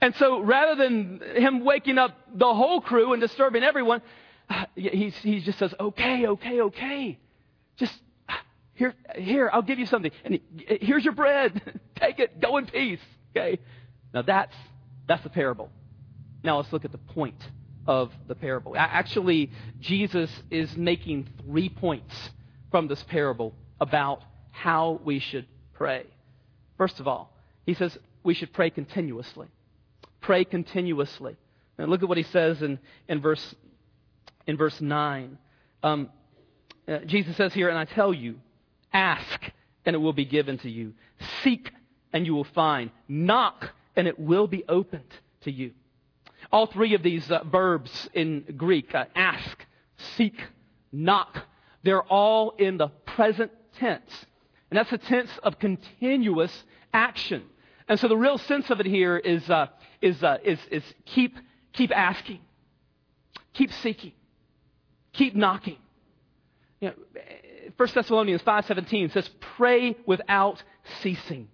And 0.00 0.12
so 0.16 0.40
rather 0.40 0.74
than 0.74 1.22
him 1.36 1.64
waking 1.64 1.98
up 1.98 2.18
the 2.34 2.52
whole 2.52 2.80
crew 2.80 3.12
and 3.12 3.22
disturbing 3.22 3.62
everyone, 3.62 4.02
he, 4.74 5.10
he 5.10 5.40
just 5.40 5.60
says, 5.60 5.72
okay, 5.78 6.26
okay, 6.26 6.60
okay. 6.62 7.18
Just 7.76 7.94
here, 8.74 8.94
here, 9.16 9.50
I'll 9.52 9.62
give 9.62 9.78
you 9.78 9.86
something. 9.86 10.10
And 10.24 10.34
he, 10.34 10.78
here's 10.80 11.04
your 11.04 11.14
bread. 11.14 11.80
Take 11.96 12.18
it. 12.18 12.40
Go 12.40 12.56
in 12.56 12.66
peace. 12.66 13.00
Okay. 13.30 13.58
Now 14.12 14.22
that's, 14.22 14.54
that's 15.06 15.22
the 15.22 15.30
parable. 15.30 15.70
Now 16.42 16.58
let's 16.58 16.72
look 16.72 16.84
at 16.84 16.92
the 16.92 16.98
point 16.98 17.40
of 17.86 18.12
the 18.28 18.34
parable. 18.34 18.74
Actually, 18.76 19.50
Jesus 19.80 20.30
is 20.50 20.76
making 20.76 21.28
three 21.44 21.68
points 21.68 22.14
from 22.70 22.88
this 22.88 23.02
parable 23.04 23.54
about 23.80 24.22
how 24.50 25.00
we 25.04 25.18
should 25.18 25.46
pray. 25.74 26.06
First 26.76 27.00
of 27.00 27.08
all, 27.08 27.32
he 27.66 27.74
says 27.74 27.96
we 28.22 28.34
should 28.34 28.52
pray 28.52 28.70
continuously. 28.70 29.48
Pray 30.20 30.44
continuously. 30.44 31.36
And 31.78 31.90
look 31.90 32.02
at 32.02 32.08
what 32.08 32.18
he 32.18 32.24
says 32.24 32.62
in, 32.62 32.78
in, 33.08 33.20
verse, 33.20 33.54
in 34.46 34.56
verse 34.56 34.80
9. 34.80 35.38
Um, 35.82 36.08
uh, 36.86 36.98
Jesus 37.06 37.36
says 37.36 37.52
here, 37.52 37.68
and 37.68 37.78
I 37.78 37.84
tell 37.84 38.14
you, 38.14 38.36
ask, 38.94 39.40
and 39.84 39.94
it 39.94 39.98
will 39.98 40.12
be 40.14 40.24
given 40.24 40.56
to 40.58 40.70
you. 40.70 40.94
Seek, 41.42 41.70
and 42.12 42.24
you 42.24 42.34
will 42.34 42.44
find. 42.44 42.90
Knock, 43.08 43.70
and 43.96 44.08
it 44.08 44.18
will 44.18 44.46
be 44.46 44.64
opened 44.68 45.12
to 45.42 45.50
you. 45.50 45.72
All 46.50 46.66
three 46.66 46.94
of 46.94 47.02
these 47.02 47.30
uh, 47.30 47.44
verbs 47.44 48.08
in 48.14 48.44
Greek 48.56 48.94
uh, 48.94 49.04
ask, 49.14 49.66
seek, 50.16 50.40
knock 50.92 51.44
they're 51.84 52.02
all 52.02 52.54
in 52.58 52.78
the 52.78 52.88
present 52.88 53.52
tense. 53.76 54.26
And 54.70 54.78
that's 54.78 54.92
a 54.92 54.98
tense 54.98 55.30
of 55.42 55.58
continuous 55.58 56.64
action. 56.92 57.44
And 57.88 58.00
so 58.00 58.08
the 58.08 58.16
real 58.16 58.38
sense 58.38 58.70
of 58.70 58.80
it 58.80 58.86
here 58.86 59.18
is, 59.18 59.48
uh, 59.48 59.66
is, 60.00 60.22
uh, 60.22 60.38
is, 60.42 60.58
is 60.70 60.82
keep, 61.04 61.36
keep 61.74 61.96
asking, 61.96 62.40
keep 63.52 63.70
seeking, 63.74 64.12
keep 65.12 65.36
knocking. 65.36 65.76
You 66.80 66.88
know, 66.88 66.94
1 67.76 67.88
Thessalonians 67.94 68.42
5.17 68.42 69.12
says, 69.12 69.28
pray 69.56 69.96
without 70.06 70.62
ceasing. 71.00 71.48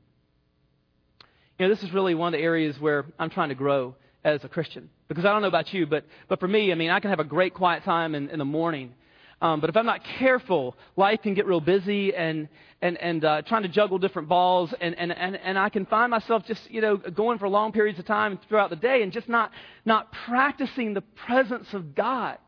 You 1.59 1.67
know, 1.67 1.75
this 1.75 1.83
is 1.83 1.93
really 1.93 2.15
one 2.15 2.33
of 2.35 2.39
the 2.39 2.45
areas 2.45 2.81
where 2.81 3.05
I'm 3.19 3.31
trying 3.31 3.51
to 3.51 3.55
grow 3.55 3.95
as 4.25 4.45
a 4.45 4.49
Christian. 4.49 4.91
Because 5.09 5.25
I 5.25 5.33
don't 5.33 5.43
know 5.43 5.49
about 5.49 5.73
you, 5.73 5.87
but, 5.87 6.05
but 6.29 6.41
for 6.41 6.49
me, 6.49 6.73
I 6.73 6.75
mean, 6.75 6.91
I 6.91 7.01
can 7.01 7.11
have 7.11 7.21
a 7.21 7.25
great 7.25 7.55
quiet 7.55 7.85
time 7.85 8.15
in, 8.15 8.31
in 8.31 8.39
the 8.39 8.45
morning. 8.45 8.95
Um, 9.43 9.61
but 9.61 9.71
if 9.71 9.77
I'm 9.77 9.87
not 9.87 10.05
careful, 10.05 10.77
life 10.97 11.23
can 11.23 11.35
get 11.35 11.47
real 11.47 11.61
busy 11.61 12.15
and, 12.15 12.49
and, 12.83 12.99
and 12.99 13.25
uh, 13.25 13.43
trying 13.43 13.63
to 13.63 13.69
juggle 13.69 13.99
different 13.99 14.29
balls. 14.29 14.73
And, 14.81 14.95
and, 14.99 15.13
and, 15.13 15.37
and 15.37 15.59
I 15.59 15.71
can 15.71 15.87
find 15.87 16.11
myself 16.11 16.47
just, 16.47 16.71
you 16.71 16.81
know, 16.81 16.97
going 16.97 17.39
for 17.39 17.49
long 17.49 17.73
periods 17.73 17.99
of 17.99 18.05
time 18.05 18.39
throughout 18.49 18.71
the 18.71 18.77
day 18.77 19.03
and 19.03 19.13
just 19.13 19.29
not, 19.29 19.51
not 19.85 20.13
practicing 20.13 20.93
the 20.93 21.01
presence 21.01 21.73
of 21.73 21.95
God 21.95 22.39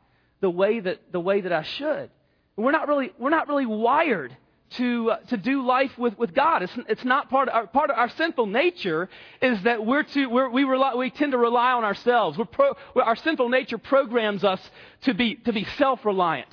the 0.41 0.51
way 0.51 0.81
that, 0.81 1.13
the 1.13 1.21
way 1.21 1.41
that 1.41 1.53
I 1.53 1.63
should. 1.63 2.11
We're 2.57 2.73
not 2.73 2.89
really, 2.89 3.13
we're 3.19 3.31
not 3.31 3.49
really 3.49 3.67
wired 3.67 4.37
to, 4.77 5.11
uh, 5.11 5.17
to 5.29 5.37
do 5.37 5.65
life 5.67 5.97
with, 5.99 6.19
with 6.19 6.35
God. 6.35 6.63
It's, 6.63 6.73
it's 6.89 7.05
not 7.05 7.31
part 7.31 7.49
of, 7.49 7.55
our, 7.55 7.67
part 7.67 7.91
of 7.91 7.99
our 7.99 8.09
sinful 8.11 8.47
nature 8.47 9.09
is 9.41 9.63
that 9.63 9.85
we're 9.85 10.03
too, 10.03 10.29
we're, 10.29 10.49
we, 10.49 10.65
rely, 10.65 10.95
we 10.95 11.11
tend 11.11 11.33
to 11.33 11.39
rely 11.39 11.73
on 11.73 11.85
ourselves. 11.85 12.39
We're 12.39 12.45
pro, 12.47 12.73
our 12.97 13.17
sinful 13.17 13.49
nature 13.49 13.79
programs 13.79 14.45
us 14.45 14.61
to 15.03 15.15
be, 15.15 15.37
to 15.37 15.53
be 15.53 15.65
self-reliant 15.77 16.49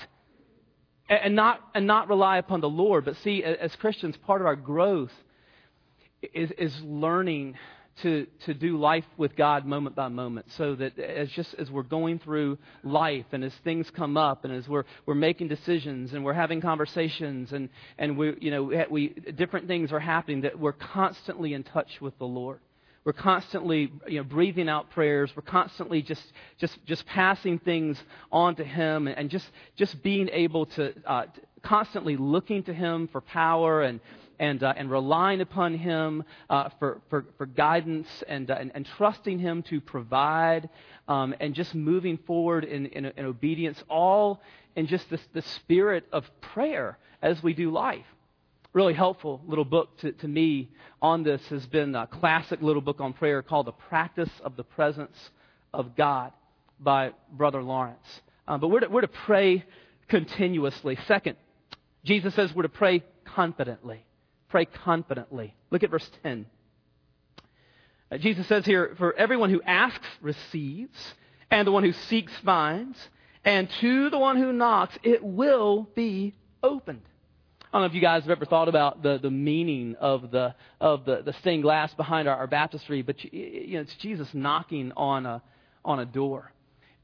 and 1.09 1.35
not, 1.35 1.61
and 1.73 1.87
not 1.87 2.07
rely 2.07 2.37
upon 2.37 2.61
the 2.61 2.69
Lord. 2.69 3.05
But 3.05 3.17
see, 3.17 3.43
as 3.43 3.75
Christians, 3.75 4.15
part 4.17 4.41
of 4.41 4.47
our 4.47 4.55
growth 4.55 5.13
is, 6.33 6.51
is 6.51 6.79
learning 6.81 7.57
to, 8.01 8.27
to 8.45 8.53
do 8.53 8.77
life 8.77 9.05
with 9.17 9.35
God 9.35 9.65
moment 9.65 9.95
by 9.95 10.07
moment. 10.07 10.47
So 10.57 10.75
that 10.75 10.97
as 10.99 11.29
just 11.29 11.53
as 11.55 11.69
we're 11.69 11.83
going 11.83 12.19
through 12.19 12.57
life 12.83 13.25
and 13.31 13.43
as 13.43 13.53
things 13.63 13.89
come 13.91 14.17
up 14.17 14.45
and 14.45 14.53
as 14.53 14.67
we're, 14.67 14.85
we're 15.05 15.15
making 15.15 15.47
decisions 15.47 16.13
and 16.13 16.23
we're 16.23 16.33
having 16.33 16.61
conversations 16.61 17.51
and, 17.53 17.69
and 17.97 18.17
we, 18.17 18.35
you 18.39 18.51
know, 18.51 18.85
we, 18.89 19.09
different 19.09 19.67
things 19.67 19.91
are 19.91 19.99
happening, 19.99 20.41
that 20.41 20.59
we're 20.59 20.73
constantly 20.73 21.53
in 21.53 21.63
touch 21.63 22.01
with 22.01 22.17
the 22.19 22.25
Lord. 22.25 22.59
We're 23.05 23.13
constantly 23.13 23.91
you 24.07 24.17
know, 24.17 24.23
breathing 24.23 24.69
out 24.69 24.91
prayers. 24.91 25.31
We're 25.35 25.41
constantly 25.41 26.01
just, 26.01 26.23
just, 26.57 26.77
just 26.85 27.05
passing 27.05 27.59
things 27.59 28.01
on 28.31 28.55
to 28.55 28.63
Him 28.63 29.07
and 29.07 29.29
just, 29.29 29.49
just 29.75 30.03
being 30.03 30.29
able 30.31 30.65
to 30.67 30.93
uh, 31.05 31.25
constantly 31.63 32.17
looking 32.17 32.63
to 32.63 32.73
Him 32.73 33.07
for 33.11 33.21
power 33.21 33.81
and, 33.81 33.99
and, 34.39 34.63
uh, 34.63 34.73
and 34.75 34.89
relying 34.89 35.41
upon 35.41 35.77
Him 35.77 36.23
uh, 36.49 36.69
for, 36.79 37.01
for, 37.09 37.25
for 37.37 37.45
guidance 37.45 38.07
and, 38.27 38.49
uh, 38.49 38.55
and, 38.59 38.71
and, 38.73 38.85
trusting 38.97 39.39
Him 39.39 39.63
to 39.63 39.81
provide 39.81 40.69
um, 41.07 41.35
and 41.39 41.53
just 41.53 41.75
moving 41.75 42.17
forward 42.25 42.63
in, 42.63 42.87
in, 42.87 43.05
in 43.05 43.25
obedience, 43.25 43.83
all 43.89 44.41
in 44.75 44.87
just 44.87 45.05
the 45.09 45.41
spirit 45.41 46.05
of 46.11 46.29
prayer 46.41 46.97
as 47.21 47.41
we 47.43 47.53
do 47.53 47.69
life 47.69 48.05
really 48.73 48.93
helpful 48.93 49.41
little 49.47 49.65
book 49.65 49.97
to, 49.97 50.11
to 50.11 50.27
me 50.27 50.69
on 51.01 51.23
this 51.23 51.41
has 51.49 51.65
been 51.67 51.95
a 51.95 52.05
classic 52.05 52.61
little 52.61 52.81
book 52.81 53.01
on 53.01 53.13
prayer 53.13 53.41
called 53.41 53.65
The 53.65 53.71
Practice 53.71 54.29
of 54.43 54.55
the 54.55 54.63
Presence 54.63 55.17
of 55.73 55.95
God 55.95 56.31
by 56.79 57.11
Brother 57.31 57.63
Lawrence. 57.63 58.21
Um, 58.47 58.59
but 58.59 58.67
we're 58.69 58.81
to, 58.81 58.87
we're 58.87 59.01
to 59.01 59.07
pray 59.07 59.65
continuously. 60.07 60.97
Second, 61.07 61.37
Jesus 62.03 62.33
says 62.35 62.53
we're 62.53 62.63
to 62.63 62.69
pray 62.69 63.03
confidently. 63.25 64.05
Pray 64.49 64.65
confidently. 64.65 65.55
Look 65.71 65.83
at 65.83 65.91
verse 65.91 66.09
10. 66.23 66.45
Uh, 68.11 68.17
Jesus 68.17 68.47
says 68.47 68.65
here, 68.65 68.95
For 68.97 69.13
everyone 69.13 69.49
who 69.49 69.61
asks 69.61 70.07
receives, 70.21 70.97
and 71.51 71.67
the 71.67 71.71
one 71.71 71.83
who 71.83 71.93
seeks 71.93 72.33
finds, 72.43 72.97
and 73.45 73.69
to 73.81 74.09
the 74.09 74.19
one 74.19 74.37
who 74.37 74.51
knocks 74.51 74.97
it 75.03 75.23
will 75.23 75.87
be 75.95 76.33
opened. 76.63 77.01
I 77.71 77.77
don't 77.77 77.83
know 77.83 77.87
if 77.87 77.93
you 77.93 78.01
guys 78.01 78.23
have 78.23 78.31
ever 78.31 78.45
thought 78.45 78.67
about 78.67 79.03
the, 79.03 79.19
the 79.19 79.29
meaning 79.29 79.95
of 79.99 80.31
the 80.31 80.55
of 80.81 81.05
the, 81.05 81.21
the 81.21 81.33
stained 81.33 81.61
glass 81.61 81.93
behind 81.93 82.27
our, 82.27 82.35
our 82.35 82.47
baptistry, 82.47 83.03
but 83.03 83.23
you 83.31 83.75
know, 83.75 83.81
it's 83.81 83.95
Jesus 83.95 84.27
knocking 84.33 84.91
on 84.97 85.27
a 85.27 85.43
on 85.85 85.99
a 85.99 86.05
door, 86.05 86.51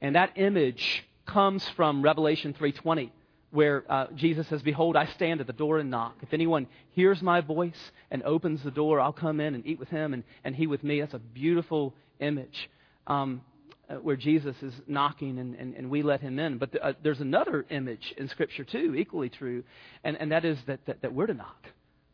and 0.02 0.16
that 0.16 0.32
image 0.38 1.06
comes 1.28 1.68
from 1.70 2.02
Revelation 2.02 2.56
3:20, 2.60 3.12
where 3.56 3.84
uh, 3.90 4.08
Jesus 4.16 4.48
says, 4.48 4.62
"Behold, 4.62 4.96
I 4.96 5.06
stand 5.06 5.42
at 5.42 5.48
the 5.48 5.54
door 5.54 5.80
and 5.80 5.90
knock. 5.90 6.18
If 6.22 6.34
anyone 6.34 6.68
hears 6.92 7.22
my 7.22 7.42
voice 7.42 7.92
and 8.12 8.22
opens 8.24 8.62
the 8.62 8.72
door, 8.72 9.00
I'll 9.00 9.14
come 9.14 9.40
in 9.40 9.56
and 9.56 9.66
eat 9.66 9.80
with 9.80 9.90
him, 9.90 10.14
and, 10.14 10.24
and 10.44 10.56
he 10.56 10.68
with 10.68 10.84
me." 10.84 11.00
That's 11.00 11.14
a 11.14 11.20
beautiful 11.20 11.96
image. 12.20 12.70
Um, 13.08 13.42
uh, 13.88 13.96
where 13.96 14.16
Jesus 14.16 14.56
is 14.64 14.74
knocking 14.88 15.38
and, 15.38 15.54
and, 15.56 15.76
and, 15.76 15.92
we 15.92 16.02
let 16.02 16.20
him 16.20 16.40
in. 16.40 16.58
But 16.58 16.76
uh, 16.82 16.94
there's 17.04 17.22
another 17.22 17.68
image 17.70 18.16
in 18.18 18.28
Scripture, 18.30 18.64
too, 18.64 18.96
equally 18.96 19.30
true, 19.30 19.64
and, 20.04 20.18
and 20.18 20.32
that 20.32 20.44
is 20.44 20.58
that, 20.66 20.80
that, 20.88 21.04
that, 21.04 21.14
we're 21.14 21.28
to 21.28 21.36
knock. 21.36 21.68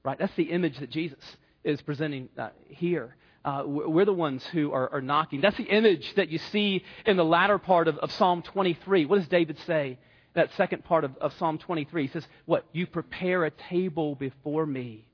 Right? 0.03 0.19
That's 0.19 0.35
the 0.35 0.51
image 0.51 0.79
that 0.79 0.89
Jesus 0.89 1.23
is 1.63 1.81
presenting 1.81 2.27
uh, 2.37 2.49
here. 2.67 3.15
Uh, 3.45 3.63
we're 3.65 4.05
the 4.05 4.13
ones 4.13 4.45
who 4.51 4.71
are, 4.71 4.91
are, 4.91 5.01
knocking. 5.01 5.41
That's 5.41 5.57
the 5.57 5.63
image 5.63 6.13
that 6.15 6.29
you 6.29 6.37
see 6.37 6.83
in 7.05 7.17
the 7.17 7.25
latter 7.25 7.57
part 7.57 7.87
of, 7.87 7.97
of 7.97 8.11
Psalm 8.11 8.41
23. 8.41 9.05
What 9.05 9.17
does 9.17 9.27
David 9.29 9.57
say? 9.65 9.97
That 10.33 10.51
second 10.55 10.85
part 10.85 11.03
of, 11.03 11.17
of 11.17 11.33
Psalm 11.33 11.57
23. 11.57 12.07
He 12.07 12.11
says, 12.11 12.25
What? 12.45 12.65
You 12.71 12.87
prepare 12.87 13.43
a 13.43 13.51
table 13.51 14.15
before 14.15 14.65
me. 14.65 15.05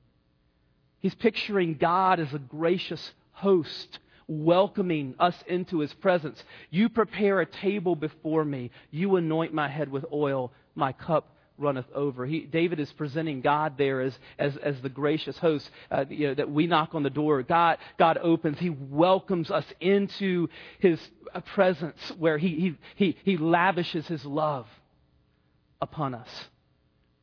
He's 1.00 1.14
picturing 1.14 1.74
God 1.74 2.20
as 2.20 2.32
a 2.32 2.38
gracious 2.38 3.12
host 3.32 3.98
welcoming 4.28 5.14
us 5.18 5.34
into 5.46 5.78
his 5.78 5.92
presence. 5.94 6.42
You 6.70 6.88
prepare 6.88 7.40
a 7.40 7.46
table 7.46 7.96
before 7.96 8.44
me. 8.44 8.70
You 8.90 9.16
anoint 9.16 9.54
my 9.54 9.68
head 9.68 9.90
with 9.90 10.04
oil. 10.12 10.52
My 10.74 10.92
cup 10.92 11.34
runneth 11.56 11.86
over. 11.94 12.26
He, 12.26 12.40
David 12.40 12.78
is 12.78 12.92
presenting 12.92 13.40
God 13.40 13.76
there 13.78 14.00
as, 14.00 14.16
as, 14.38 14.56
as 14.58 14.80
the 14.80 14.88
gracious 14.88 15.36
host. 15.38 15.68
Uh, 15.90 16.04
you 16.08 16.28
know, 16.28 16.34
that 16.34 16.50
we 16.50 16.66
knock 16.66 16.94
on 16.94 17.02
the 17.02 17.10
door. 17.10 17.42
God, 17.42 17.78
God 17.98 18.18
opens. 18.18 18.58
He 18.58 18.70
welcomes 18.70 19.50
us 19.50 19.64
into 19.80 20.48
his 20.78 21.00
presence 21.54 22.12
where 22.18 22.38
he, 22.38 22.48
he, 22.48 22.78
he, 22.94 23.16
he 23.24 23.36
lavishes 23.36 24.06
his 24.06 24.24
love 24.24 24.66
upon 25.80 26.14
us. 26.14 26.28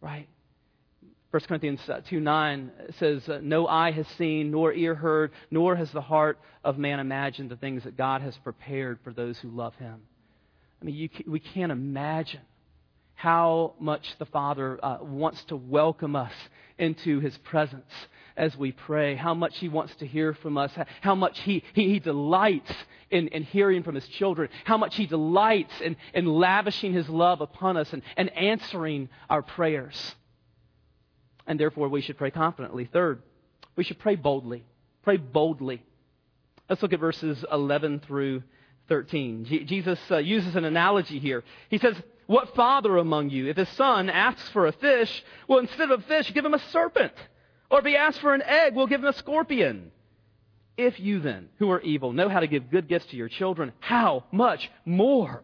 Right? 0.01 0.27
1 1.31 1.41
Corinthians 1.47 1.81
uh, 1.89 1.99
2 2.09 2.19
9 2.21 2.71
says, 2.97 3.27
uh, 3.27 3.39
No 3.41 3.67
eye 3.67 3.91
has 3.91 4.07
seen, 4.17 4.51
nor 4.51 4.71
ear 4.71 4.95
heard, 4.95 5.31
nor 5.51 5.75
has 5.75 5.91
the 5.91 6.01
heart 6.01 6.39
of 6.63 6.77
man 6.77 6.99
imagined 6.99 7.51
the 7.51 7.57
things 7.57 7.83
that 7.83 7.97
God 7.97 8.21
has 8.21 8.37
prepared 8.37 8.99
for 9.03 9.11
those 9.11 9.37
who 9.39 9.49
love 9.49 9.75
him. 9.75 10.01
I 10.81 10.85
mean, 10.85 10.95
you, 10.95 11.09
we 11.27 11.39
can't 11.39 11.71
imagine 11.73 12.41
how 13.15 13.73
much 13.79 14.05
the 14.19 14.25
Father 14.25 14.79
uh, 14.83 14.99
wants 15.01 15.43
to 15.45 15.55
welcome 15.55 16.15
us 16.15 16.31
into 16.77 17.19
his 17.19 17.37
presence 17.39 17.91
as 18.37 18.55
we 18.57 18.71
pray, 18.71 19.15
how 19.15 19.33
much 19.33 19.57
he 19.59 19.69
wants 19.69 19.95
to 19.95 20.07
hear 20.07 20.33
from 20.33 20.57
us, 20.57 20.71
how 21.01 21.15
much 21.15 21.39
he, 21.39 21.63
he, 21.73 21.89
he 21.93 21.99
delights 21.99 22.71
in, 23.09 23.29
in, 23.29 23.43
hearing 23.43 23.83
from 23.83 23.95
his 23.95 24.07
children, 24.07 24.49
how 24.65 24.77
much 24.77 24.95
he 24.95 25.05
delights 25.05 25.73
in, 25.81 25.95
in 26.13 26.25
lavishing 26.25 26.93
his 26.93 27.07
love 27.07 27.41
upon 27.41 27.77
us 27.77 27.91
and, 27.93 28.01
and 28.17 28.29
answering 28.35 29.09
our 29.29 29.41
prayers. 29.41 30.15
And 31.47 31.59
therefore, 31.59 31.87
we 31.87 32.01
should 32.01 32.17
pray 32.17 32.31
confidently. 32.31 32.89
Third, 32.91 33.21
we 33.75 33.83
should 33.83 33.99
pray 33.99 34.15
boldly. 34.15 34.65
Pray 35.03 35.17
boldly. 35.17 35.83
Let's 36.69 36.81
look 36.81 36.93
at 36.93 36.99
verses 36.99 37.45
11 37.51 38.01
through 38.01 38.43
13. 38.89 39.45
Je- 39.45 39.63
Jesus 39.63 39.99
uh, 40.09 40.17
uses 40.17 40.55
an 40.55 40.65
analogy 40.65 41.19
here. 41.19 41.43
He 41.69 41.77
says, 41.77 41.95
What 42.25 42.55
father 42.55 42.97
among 42.97 43.29
you, 43.29 43.47
if 43.47 43.57
his 43.57 43.69
son 43.69 44.09
asks 44.09 44.49
for 44.49 44.65
a 44.65 44.71
fish, 44.71 45.23
well, 45.47 45.59
instead 45.59 45.91
of 45.91 45.99
a 46.01 46.03
fish, 46.03 46.33
give 46.33 46.43
him 46.43 46.55
a 46.55 46.59
serpent? 46.71 47.13
Or 47.69 47.79
if 47.79 47.85
he 47.85 47.95
asks 47.95 48.19
for 48.19 48.33
an 48.33 48.41
egg, 48.41 48.75
we'll 48.75 48.87
give 48.87 49.01
him 49.01 49.07
a 49.07 49.13
scorpion. 49.13 49.91
If 50.77 50.99
you 50.99 51.19
then, 51.19 51.49
who 51.57 51.71
are 51.71 51.81
evil, 51.81 52.11
know 52.11 52.29
how 52.29 52.41
to 52.41 52.47
give 52.47 52.69
good 52.69 52.87
gifts 52.87 53.07
to 53.07 53.15
your 53.15 53.29
children, 53.29 53.71
how 53.79 54.25
much 54.31 54.69
more 54.85 55.43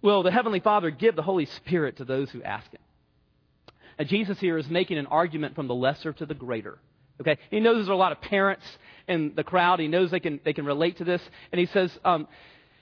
will 0.00 0.22
the 0.22 0.30
Heavenly 0.30 0.60
Father 0.60 0.90
give 0.90 1.14
the 1.14 1.22
Holy 1.22 1.46
Spirit 1.46 1.98
to 1.98 2.04
those 2.04 2.30
who 2.30 2.42
ask 2.42 2.70
Him? 2.70 2.80
And 3.98 4.08
Jesus 4.08 4.40
here 4.40 4.56
is 4.56 4.68
making 4.68 4.98
an 4.98 5.06
argument 5.06 5.54
from 5.54 5.68
the 5.68 5.74
lesser 5.74 6.12
to 6.14 6.26
the 6.26 6.34
greater. 6.34 6.78
Okay? 7.20 7.38
He 7.50 7.60
knows 7.60 7.76
there's 7.76 7.88
a 7.88 7.94
lot 7.94 8.12
of 8.12 8.20
parents 8.20 8.64
in 9.06 9.32
the 9.36 9.44
crowd. 9.44 9.78
He 9.78 9.88
knows 9.88 10.10
they 10.10 10.20
can, 10.20 10.40
they 10.44 10.54
can 10.54 10.64
relate 10.64 10.96
to 10.96 11.04
this. 11.04 11.22
And 11.52 11.58
he 11.58 11.66
says, 11.66 11.96
um, 12.04 12.26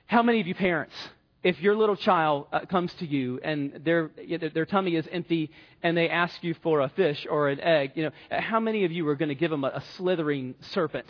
How 0.06 0.22
many 0.22 0.40
of 0.40 0.46
you 0.46 0.54
parents 0.54 0.94
if 1.42 1.60
your 1.60 1.74
little 1.74 1.96
child 1.96 2.46
uh, 2.52 2.60
comes 2.66 2.92
to 2.94 3.06
you 3.06 3.40
and 3.42 3.80
their, 3.84 4.10
their 4.52 4.66
tummy 4.66 4.96
is 4.96 5.06
empty 5.10 5.50
and 5.82 5.96
they 5.96 6.08
ask 6.08 6.42
you 6.42 6.54
for 6.62 6.80
a 6.80 6.88
fish 6.90 7.26
or 7.30 7.48
an 7.48 7.60
egg, 7.60 7.92
you 7.94 8.04
know, 8.04 8.10
how 8.30 8.60
many 8.60 8.84
of 8.84 8.92
you 8.92 9.08
are 9.08 9.16
going 9.16 9.30
to 9.30 9.34
give 9.34 9.50
them 9.50 9.64
a, 9.64 9.68
a 9.68 9.82
slithering 9.96 10.54
serpent 10.60 11.06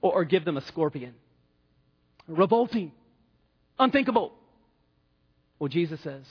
or, 0.00 0.12
or 0.12 0.24
give 0.24 0.44
them 0.44 0.56
a 0.56 0.60
scorpion? 0.62 1.14
Revolting. 2.28 2.92
Unthinkable. 3.78 4.32
Well, 5.58 5.68
Jesus 5.68 6.00
says, 6.02 6.22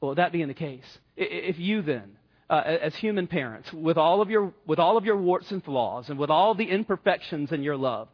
well, 0.00 0.14
that 0.16 0.32
being 0.32 0.48
the 0.48 0.54
case, 0.54 0.84
if 1.16 1.58
you 1.58 1.80
then, 1.80 2.16
uh, 2.50 2.62
as 2.64 2.94
human 2.96 3.26
parents, 3.26 3.72
with 3.72 3.96
all, 3.96 4.20
of 4.20 4.28
your, 4.28 4.52
with 4.66 4.78
all 4.78 4.98
of 4.98 5.06
your 5.06 5.16
warts 5.16 5.50
and 5.52 5.64
flaws 5.64 6.10
and 6.10 6.18
with 6.18 6.30
all 6.30 6.54
the 6.54 6.64
imperfections 6.64 7.52
in 7.52 7.62
your 7.62 7.76
love, 7.76 8.08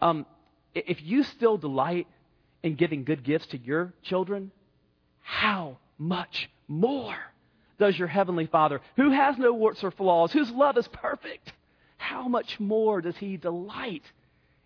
um, 0.00 0.26
if 0.74 1.00
you 1.02 1.22
still 1.22 1.56
delight 1.58 2.08
in 2.66 2.74
giving 2.74 3.04
good 3.04 3.22
gifts 3.22 3.46
to 3.46 3.58
your 3.58 3.92
children, 4.02 4.50
how 5.22 5.78
much 5.98 6.50
more 6.66 7.14
does 7.78 7.96
your 7.96 8.08
Heavenly 8.08 8.46
Father, 8.46 8.80
who 8.96 9.12
has 9.12 9.38
no 9.38 9.52
warts 9.52 9.84
or 9.84 9.92
flaws, 9.92 10.32
whose 10.32 10.50
love 10.50 10.76
is 10.76 10.88
perfect, 10.88 11.52
how 11.96 12.26
much 12.26 12.58
more 12.58 13.00
does 13.00 13.16
He 13.18 13.36
delight 13.36 14.02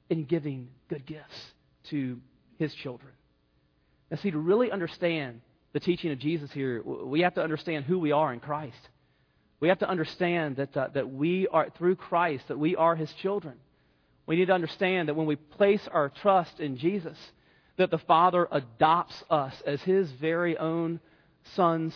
in 0.09 0.25
giving 0.25 0.69
good 0.89 1.05
gifts 1.05 1.53
to 1.91 2.19
His 2.59 2.73
children? 2.73 3.13
Now, 4.11 4.17
see, 4.17 4.31
to 4.31 4.39
really 4.39 4.71
understand 4.71 5.43
the 5.75 5.81
teaching 5.81 6.11
of 6.11 6.19
Jesus 6.19 6.51
here, 6.53 6.83
we 6.83 7.21
have 7.21 7.35
to 7.35 7.43
understand 7.43 7.85
who 7.85 7.99
we 7.99 8.13
are 8.13 8.33
in 8.33 8.41
Christ. 8.41 8.89
We 9.61 9.69
have 9.69 9.81
to 9.81 9.89
understand 9.89 10.57
that, 10.57 10.75
uh, 10.75 10.89
that 10.95 11.13
we 11.13 11.49
are, 11.49 11.69
through 11.77 11.97
Christ, 11.97 12.49
that 12.49 12.59
we 12.59 12.77
are 12.77 12.97
His 12.97 13.13
children. 13.13 13.57
We 14.25 14.37
need 14.37 14.47
to 14.47 14.55
understand 14.55 15.09
that 15.09 15.17
when 15.17 15.27
we 15.27 15.37
place 15.37 15.87
our 15.93 16.09
trust 16.09 16.61
in 16.61 16.79
Jesus, 16.79 17.19
that 17.81 17.91
the 17.91 17.99
Father 17.99 18.47
adopts 18.51 19.25
us 19.31 19.55
as 19.67 19.81
His 19.83 20.11
very 20.13 20.57
own 20.57 21.01
sons 21.55 21.95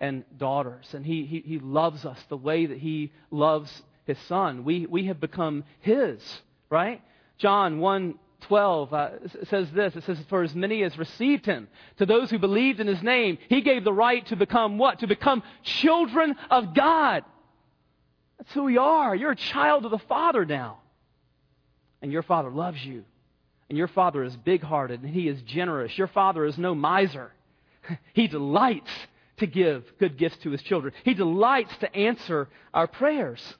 and 0.00 0.24
daughters. 0.38 0.86
And 0.92 1.04
He, 1.04 1.24
he, 1.26 1.40
he 1.40 1.58
loves 1.58 2.04
us 2.04 2.18
the 2.28 2.36
way 2.36 2.66
that 2.66 2.78
He 2.78 3.12
loves 3.30 3.70
His 4.06 4.18
Son. 4.28 4.64
We, 4.64 4.86
we 4.86 5.06
have 5.06 5.20
become 5.20 5.64
His, 5.80 6.22
right? 6.70 7.02
John 7.38 7.80
1 7.80 8.18
12 8.42 8.94
uh, 8.94 9.08
says 9.48 9.70
this 9.72 9.96
it 9.96 10.04
says, 10.04 10.18
For 10.28 10.42
as 10.42 10.54
many 10.54 10.84
as 10.84 10.96
received 10.98 11.46
him, 11.46 11.68
to 11.96 12.06
those 12.06 12.30
who 12.30 12.38
believed 12.38 12.80
in 12.80 12.86
his 12.86 13.02
name, 13.02 13.38
he 13.48 13.60
gave 13.60 13.82
the 13.82 13.92
right 13.92 14.24
to 14.26 14.36
become 14.36 14.78
what? 14.78 15.00
To 15.00 15.06
become 15.06 15.42
children 15.62 16.36
of 16.50 16.74
God. 16.74 17.24
That's 18.38 18.52
who 18.52 18.64
we 18.64 18.78
are. 18.78 19.16
You're 19.16 19.32
a 19.32 19.36
child 19.36 19.84
of 19.84 19.90
the 19.90 19.98
Father 19.98 20.44
now. 20.44 20.78
And 22.02 22.12
your 22.12 22.22
Father 22.22 22.50
loves 22.50 22.84
you. 22.84 23.04
And 23.68 23.76
your 23.76 23.88
father 23.88 24.22
is 24.22 24.36
big 24.36 24.62
hearted 24.62 25.02
and 25.02 25.12
he 25.12 25.28
is 25.28 25.42
generous. 25.42 25.96
Your 25.98 26.06
father 26.06 26.44
is 26.44 26.58
no 26.58 26.74
miser. 26.74 27.32
He 28.14 28.26
delights 28.26 28.90
to 29.38 29.46
give 29.46 29.84
good 29.98 30.16
gifts 30.16 30.38
to 30.38 30.50
his 30.50 30.62
children, 30.62 30.92
he 31.04 31.14
delights 31.14 31.76
to 31.78 31.94
answer 31.94 32.48
our 32.74 32.86
prayers. 32.86 33.56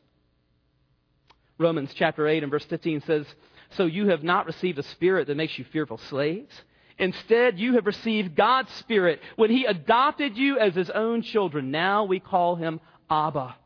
Romans 1.59 1.93
chapter 1.95 2.27
8 2.27 2.43
and 2.43 2.51
verse 2.51 2.65
15 2.65 3.03
says, 3.03 3.27
So 3.71 3.87
you 3.87 4.09
have 4.09 4.23
not 4.23 4.47
received 4.47 4.79
a 4.79 4.83
spirit 4.83 5.27
that 5.29 5.37
makes 5.37 5.59
you 5.59 5.65
fearful 5.65 5.99
slaves. 5.99 6.53
Instead, 6.99 7.59
you 7.59 7.75
have 7.75 7.87
received 7.87 8.37
God's 8.37 8.73
Spirit 8.73 9.21
when 9.37 9.51
He 9.51 9.65
adopted 9.65 10.37
you 10.37 10.59
as 10.59 10.75
His 10.75 10.91
own 10.91 11.23
children. 11.23 11.71
Now 11.71 12.05
we 12.05 12.21
call 12.21 12.57
Him 12.57 12.81
Abba, 13.11 13.57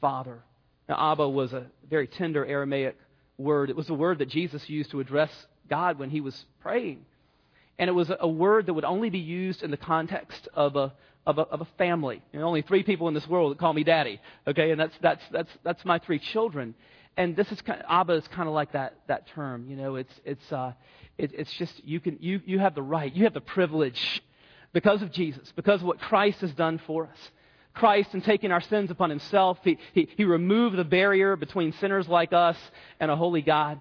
Father. 0.00 0.42
Now, 0.88 1.12
Abba 1.12 1.28
was 1.28 1.52
a 1.52 1.66
very 1.88 2.06
tender 2.06 2.44
Aramaic 2.44 2.96
word. 3.36 3.70
It 3.70 3.76
was 3.76 3.90
a 3.90 3.94
word 3.94 4.18
that 4.18 4.28
Jesus 4.28 4.68
used 4.68 4.90
to 4.92 5.00
address 5.00 5.30
God 5.70 5.98
when 5.98 6.10
he 6.10 6.20
was 6.20 6.44
praying. 6.60 7.06
And 7.78 7.88
it 7.88 7.94
was 7.94 8.10
a 8.20 8.28
word 8.28 8.66
that 8.66 8.74
would 8.74 8.84
only 8.84 9.08
be 9.08 9.20
used 9.20 9.62
in 9.62 9.70
the 9.70 9.78
context 9.78 10.48
of 10.52 10.76
a, 10.76 10.92
of 11.24 11.38
a, 11.38 11.42
of 11.42 11.62
a 11.62 11.68
family. 11.78 12.20
Only 12.34 12.60
three 12.60 12.82
people 12.82 13.08
in 13.08 13.14
this 13.14 13.26
world 13.26 13.52
that 13.52 13.58
call 13.58 13.72
me 13.72 13.84
daddy. 13.84 14.20
Okay, 14.46 14.70
and 14.70 14.78
that's, 14.78 14.94
that's, 15.00 15.22
that's, 15.32 15.50
that's 15.64 15.84
my 15.86 15.98
three 15.98 16.18
children. 16.18 16.74
And 17.16 17.34
this 17.34 17.50
is 17.50 17.60
kind 17.62 17.80
of, 17.80 17.86
Abba 17.88 18.12
is 18.14 18.28
kind 18.28 18.48
of 18.48 18.54
like 18.54 18.72
that, 18.72 18.96
that 19.08 19.28
term. 19.28 19.66
You 19.68 19.76
know, 19.76 19.96
it's, 19.96 20.12
it's, 20.26 20.52
uh, 20.52 20.72
it, 21.16 21.32
it's 21.32 21.52
just, 21.54 21.72
you, 21.84 22.00
can, 22.00 22.18
you, 22.20 22.40
you 22.44 22.58
have 22.58 22.74
the 22.74 22.82
right, 22.82 23.14
you 23.14 23.24
have 23.24 23.34
the 23.34 23.40
privilege 23.40 24.22
because 24.72 25.00
of 25.00 25.10
Jesus, 25.10 25.50
because 25.56 25.80
of 25.80 25.86
what 25.86 26.00
Christ 26.00 26.40
has 26.40 26.52
done 26.52 26.80
for 26.86 27.06
us. 27.06 27.18
Christ, 27.72 28.14
in 28.14 28.20
taking 28.20 28.50
our 28.50 28.60
sins 28.60 28.90
upon 28.90 29.10
himself, 29.10 29.58
he, 29.62 29.78
he, 29.94 30.08
he 30.16 30.24
removed 30.24 30.76
the 30.76 30.84
barrier 30.84 31.36
between 31.36 31.72
sinners 31.80 32.08
like 32.08 32.32
us 32.32 32.56
and 32.98 33.10
a 33.10 33.16
holy 33.16 33.42
God. 33.42 33.80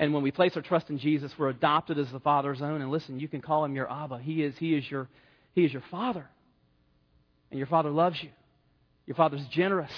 And 0.00 0.14
when 0.14 0.22
we 0.22 0.30
place 0.30 0.56
our 0.56 0.62
trust 0.62 0.88
in 0.88 0.96
Jesus, 0.96 1.30
we're 1.38 1.50
adopted 1.50 1.98
as 1.98 2.10
the 2.10 2.20
Father's 2.20 2.62
own. 2.62 2.80
And 2.80 2.90
listen, 2.90 3.20
you 3.20 3.28
can 3.28 3.42
call 3.42 3.66
him 3.66 3.76
your 3.76 3.92
Abba. 3.92 4.18
He 4.18 4.42
is, 4.42 4.56
he 4.56 4.74
is, 4.74 4.90
your, 4.90 5.08
he 5.52 5.66
is 5.66 5.74
your 5.74 5.82
Father. 5.90 6.26
And 7.50 7.58
your 7.58 7.66
Father 7.66 7.90
loves 7.90 8.20
you. 8.22 8.30
Your 9.06 9.14
Father's 9.14 9.46
generous. 9.48 9.92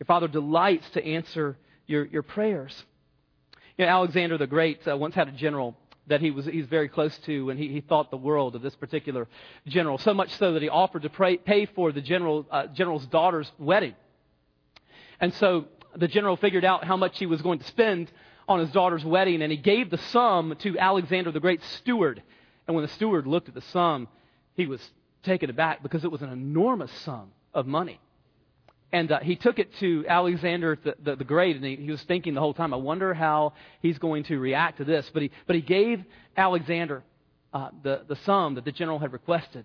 Your 0.00 0.06
Father 0.06 0.26
delights 0.26 0.90
to 0.90 1.04
answer 1.04 1.56
your, 1.86 2.06
your 2.06 2.24
prayers. 2.24 2.84
You 3.78 3.84
know, 3.86 3.92
Alexander 3.92 4.36
the 4.36 4.48
Great 4.48 4.86
uh, 4.88 4.96
once 4.96 5.14
had 5.14 5.28
a 5.28 5.32
general 5.32 5.76
that 6.08 6.20
he 6.20 6.32
was 6.32 6.46
he's 6.46 6.66
very 6.66 6.88
close 6.88 7.16
to, 7.18 7.50
and 7.50 7.58
he, 7.58 7.68
he 7.68 7.80
thought 7.80 8.10
the 8.10 8.16
world 8.16 8.56
of 8.56 8.62
this 8.62 8.74
particular 8.74 9.28
general. 9.68 9.98
So 9.98 10.12
much 10.12 10.32
so 10.38 10.54
that 10.54 10.62
he 10.62 10.68
offered 10.68 11.02
to 11.02 11.08
pray, 11.08 11.36
pay 11.36 11.66
for 11.66 11.92
the 11.92 12.00
general, 12.00 12.46
uh, 12.50 12.66
general's 12.68 13.06
daughter's 13.06 13.50
wedding. 13.58 13.94
And 15.20 15.32
so 15.34 15.66
the 15.94 16.08
general 16.08 16.36
figured 16.36 16.64
out 16.64 16.82
how 16.84 16.96
much 16.96 17.16
he 17.18 17.26
was 17.26 17.42
going 17.42 17.60
to 17.60 17.64
spend 17.66 18.10
on 18.48 18.60
his 18.60 18.70
daughter's 18.70 19.04
wedding, 19.04 19.42
and 19.42 19.50
he 19.50 19.58
gave 19.58 19.90
the 19.90 19.98
sum 19.98 20.54
to 20.60 20.78
Alexander 20.78 21.32
the 21.32 21.40
Great 21.40 21.62
steward. 21.78 22.22
And 22.66 22.74
when 22.74 22.82
the 22.84 22.92
steward 22.92 23.26
looked 23.26 23.48
at 23.48 23.54
the 23.54 23.62
sum, 23.62 24.08
he 24.54 24.66
was 24.66 24.80
taken 25.22 25.50
aback 25.50 25.82
because 25.82 26.04
it 26.04 26.10
was 26.10 26.22
an 26.22 26.30
enormous 26.30 26.92
sum 27.02 27.30
of 27.52 27.66
money. 27.66 28.00
And 28.92 29.10
uh, 29.10 29.18
he 29.18 29.34
took 29.34 29.58
it 29.58 29.74
to 29.80 30.04
Alexander 30.08 30.78
the, 30.82 30.96
the, 31.02 31.16
the 31.16 31.24
Great, 31.24 31.56
and 31.56 31.64
he, 31.64 31.76
he, 31.76 31.90
was 31.90 32.02
thinking 32.02 32.34
the 32.34 32.40
whole 32.40 32.54
time, 32.54 32.72
I 32.72 32.76
wonder 32.76 33.12
how 33.14 33.54
he's 33.82 33.98
going 33.98 34.24
to 34.24 34.38
react 34.38 34.78
to 34.78 34.84
this. 34.84 35.10
But 35.12 35.22
he, 35.22 35.30
but 35.46 35.56
he 35.56 35.62
gave 35.62 36.04
Alexander 36.36 37.02
uh, 37.52 37.70
the, 37.82 38.02
the 38.06 38.16
sum 38.16 38.54
that 38.54 38.64
the 38.64 38.72
general 38.72 38.98
had 38.98 39.12
requested. 39.12 39.64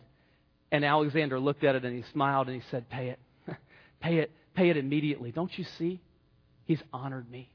And 0.71 0.83
Alexander 0.83 1.39
looked 1.39 1.63
at 1.63 1.75
it 1.75 1.85
and 1.85 1.95
he 1.95 2.09
smiled 2.11 2.47
and 2.47 2.61
he 2.61 2.67
said, 2.71 2.89
Pay 2.89 3.09
it. 3.09 3.19
pay 3.99 4.17
it. 4.17 4.31
Pay 4.55 4.69
it 4.69 4.77
immediately. 4.77 5.31
Don't 5.31 5.55
you 5.57 5.65
see? 5.77 6.01
He's 6.65 6.81
honored 6.91 7.29
me. 7.29 7.49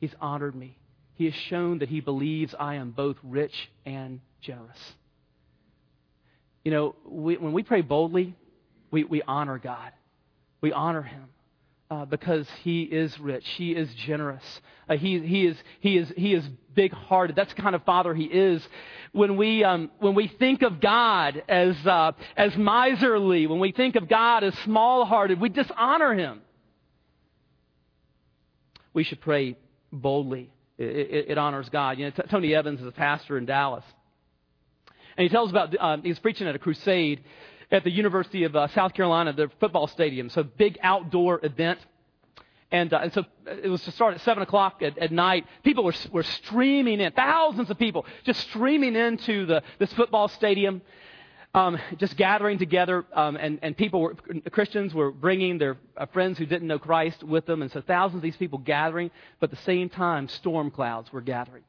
He's 0.00 0.14
honored 0.20 0.54
me. 0.54 0.78
He 1.14 1.24
has 1.24 1.34
shown 1.34 1.80
that 1.80 1.88
he 1.88 2.00
believes 2.00 2.54
I 2.58 2.76
am 2.76 2.92
both 2.92 3.16
rich 3.22 3.54
and 3.84 4.20
generous. 4.40 4.78
You 6.64 6.70
know, 6.70 6.94
we, 7.04 7.36
when 7.36 7.52
we 7.52 7.62
pray 7.62 7.80
boldly, 7.80 8.34
we, 8.90 9.04
we 9.04 9.22
honor 9.22 9.58
God. 9.58 9.92
We 10.60 10.72
honor 10.72 11.02
him 11.02 11.24
uh, 11.90 12.04
because 12.04 12.46
he 12.62 12.82
is 12.82 13.18
rich. 13.18 13.46
He 13.56 13.72
is 13.72 13.92
generous. 13.94 14.44
Uh, 14.88 14.96
he, 14.96 15.18
he, 15.20 15.46
is, 15.46 15.56
he, 15.80 15.96
is, 15.96 16.12
he 16.16 16.34
is 16.34 16.44
big 16.74 16.92
hearted. 16.92 17.34
That's 17.36 17.52
the 17.52 17.62
kind 17.62 17.74
of 17.74 17.84
father 17.84 18.14
he 18.14 18.24
is. 18.24 18.66
When 19.12 19.36
we, 19.36 19.64
um, 19.64 19.90
when 19.98 20.14
we 20.14 20.28
think 20.28 20.62
of 20.62 20.80
God 20.80 21.42
as, 21.48 21.74
uh, 21.86 22.12
as 22.36 22.56
miserly, 22.56 23.46
when 23.46 23.58
we 23.58 23.72
think 23.72 23.96
of 23.96 24.08
God 24.08 24.44
as 24.44 24.56
small 24.64 25.04
hearted, 25.04 25.40
we 25.40 25.48
dishonor 25.48 26.14
him. 26.14 26.42
we 28.92 29.04
should 29.04 29.20
pray 29.20 29.56
boldly. 29.92 30.50
It, 30.76 30.84
it, 30.84 31.30
it 31.30 31.38
honors 31.38 31.68
God. 31.68 31.98
You 31.98 32.06
know, 32.06 32.10
T- 32.10 32.22
Tony 32.30 32.54
Evans 32.54 32.80
is 32.80 32.86
a 32.86 32.92
pastor 32.92 33.36
in 33.36 33.46
Dallas. 33.46 33.84
And 35.16 35.24
he 35.24 35.28
tells 35.28 35.50
about, 35.50 35.74
um, 35.80 36.02
he 36.02 36.08
was 36.08 36.18
preaching 36.20 36.46
at 36.46 36.54
a 36.54 36.58
crusade 36.58 37.24
at 37.70 37.84
the 37.84 37.90
University 37.90 38.44
of 38.44 38.54
uh, 38.54 38.68
South 38.68 38.94
Carolina, 38.94 39.32
the 39.32 39.50
football 39.60 39.88
stadium. 39.88 40.30
So 40.30 40.42
big 40.42 40.78
outdoor 40.82 41.44
event. 41.44 41.80
And, 42.70 42.92
uh, 42.92 43.00
and 43.02 43.12
so 43.12 43.24
it 43.46 43.68
was 43.68 43.82
to 43.84 43.90
start 43.92 44.14
at 44.14 44.20
7 44.20 44.42
o'clock 44.42 44.82
at, 44.82 44.98
at 44.98 45.10
night. 45.10 45.46
People 45.64 45.84
were, 45.84 45.94
were 46.12 46.22
streaming 46.22 47.00
in, 47.00 47.12
thousands 47.12 47.70
of 47.70 47.78
people 47.78 48.06
just 48.24 48.40
streaming 48.42 48.94
into 48.94 49.46
the, 49.46 49.62
this 49.78 49.92
football 49.94 50.28
stadium, 50.28 50.82
um, 51.54 51.78
just 51.96 52.16
gathering 52.16 52.58
together. 52.58 53.04
Um, 53.12 53.36
and, 53.36 53.58
and 53.62 53.76
people 53.76 54.00
were, 54.00 54.14
Christians 54.50 54.94
were 54.94 55.10
bringing 55.10 55.58
their 55.58 55.76
uh, 55.96 56.06
friends 56.06 56.38
who 56.38 56.46
didn't 56.46 56.68
know 56.68 56.78
Christ 56.78 57.22
with 57.22 57.46
them. 57.46 57.62
And 57.62 57.70
so 57.70 57.80
thousands 57.80 58.18
of 58.18 58.22
these 58.22 58.36
people 58.36 58.58
gathering, 58.58 59.10
but 59.40 59.50
at 59.50 59.56
the 59.56 59.64
same 59.64 59.88
time, 59.88 60.28
storm 60.28 60.70
clouds 60.70 61.12
were 61.12 61.20
gathering 61.20 61.62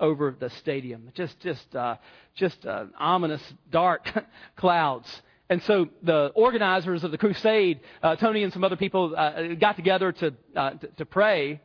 over 0.00 0.36
the 0.38 0.50
stadium. 0.50 1.10
Just, 1.14 1.38
just, 1.40 1.74
uh, 1.74 1.96
just 2.34 2.64
uh, 2.66 2.86
ominous, 2.98 3.42
dark 3.70 4.08
clouds. 4.56 5.22
And 5.48 5.62
so 5.62 5.88
the 6.02 6.32
organizers 6.34 7.04
of 7.04 7.10
the 7.10 7.18
crusade, 7.18 7.80
uh, 8.02 8.16
Tony 8.16 8.42
and 8.42 8.52
some 8.52 8.64
other 8.64 8.76
people, 8.76 9.14
uh, 9.16 9.54
got 9.54 9.76
together 9.76 10.12
to, 10.12 10.34
uh, 10.56 10.70
to, 10.70 10.86
to, 10.96 11.06
pray, 11.06 11.60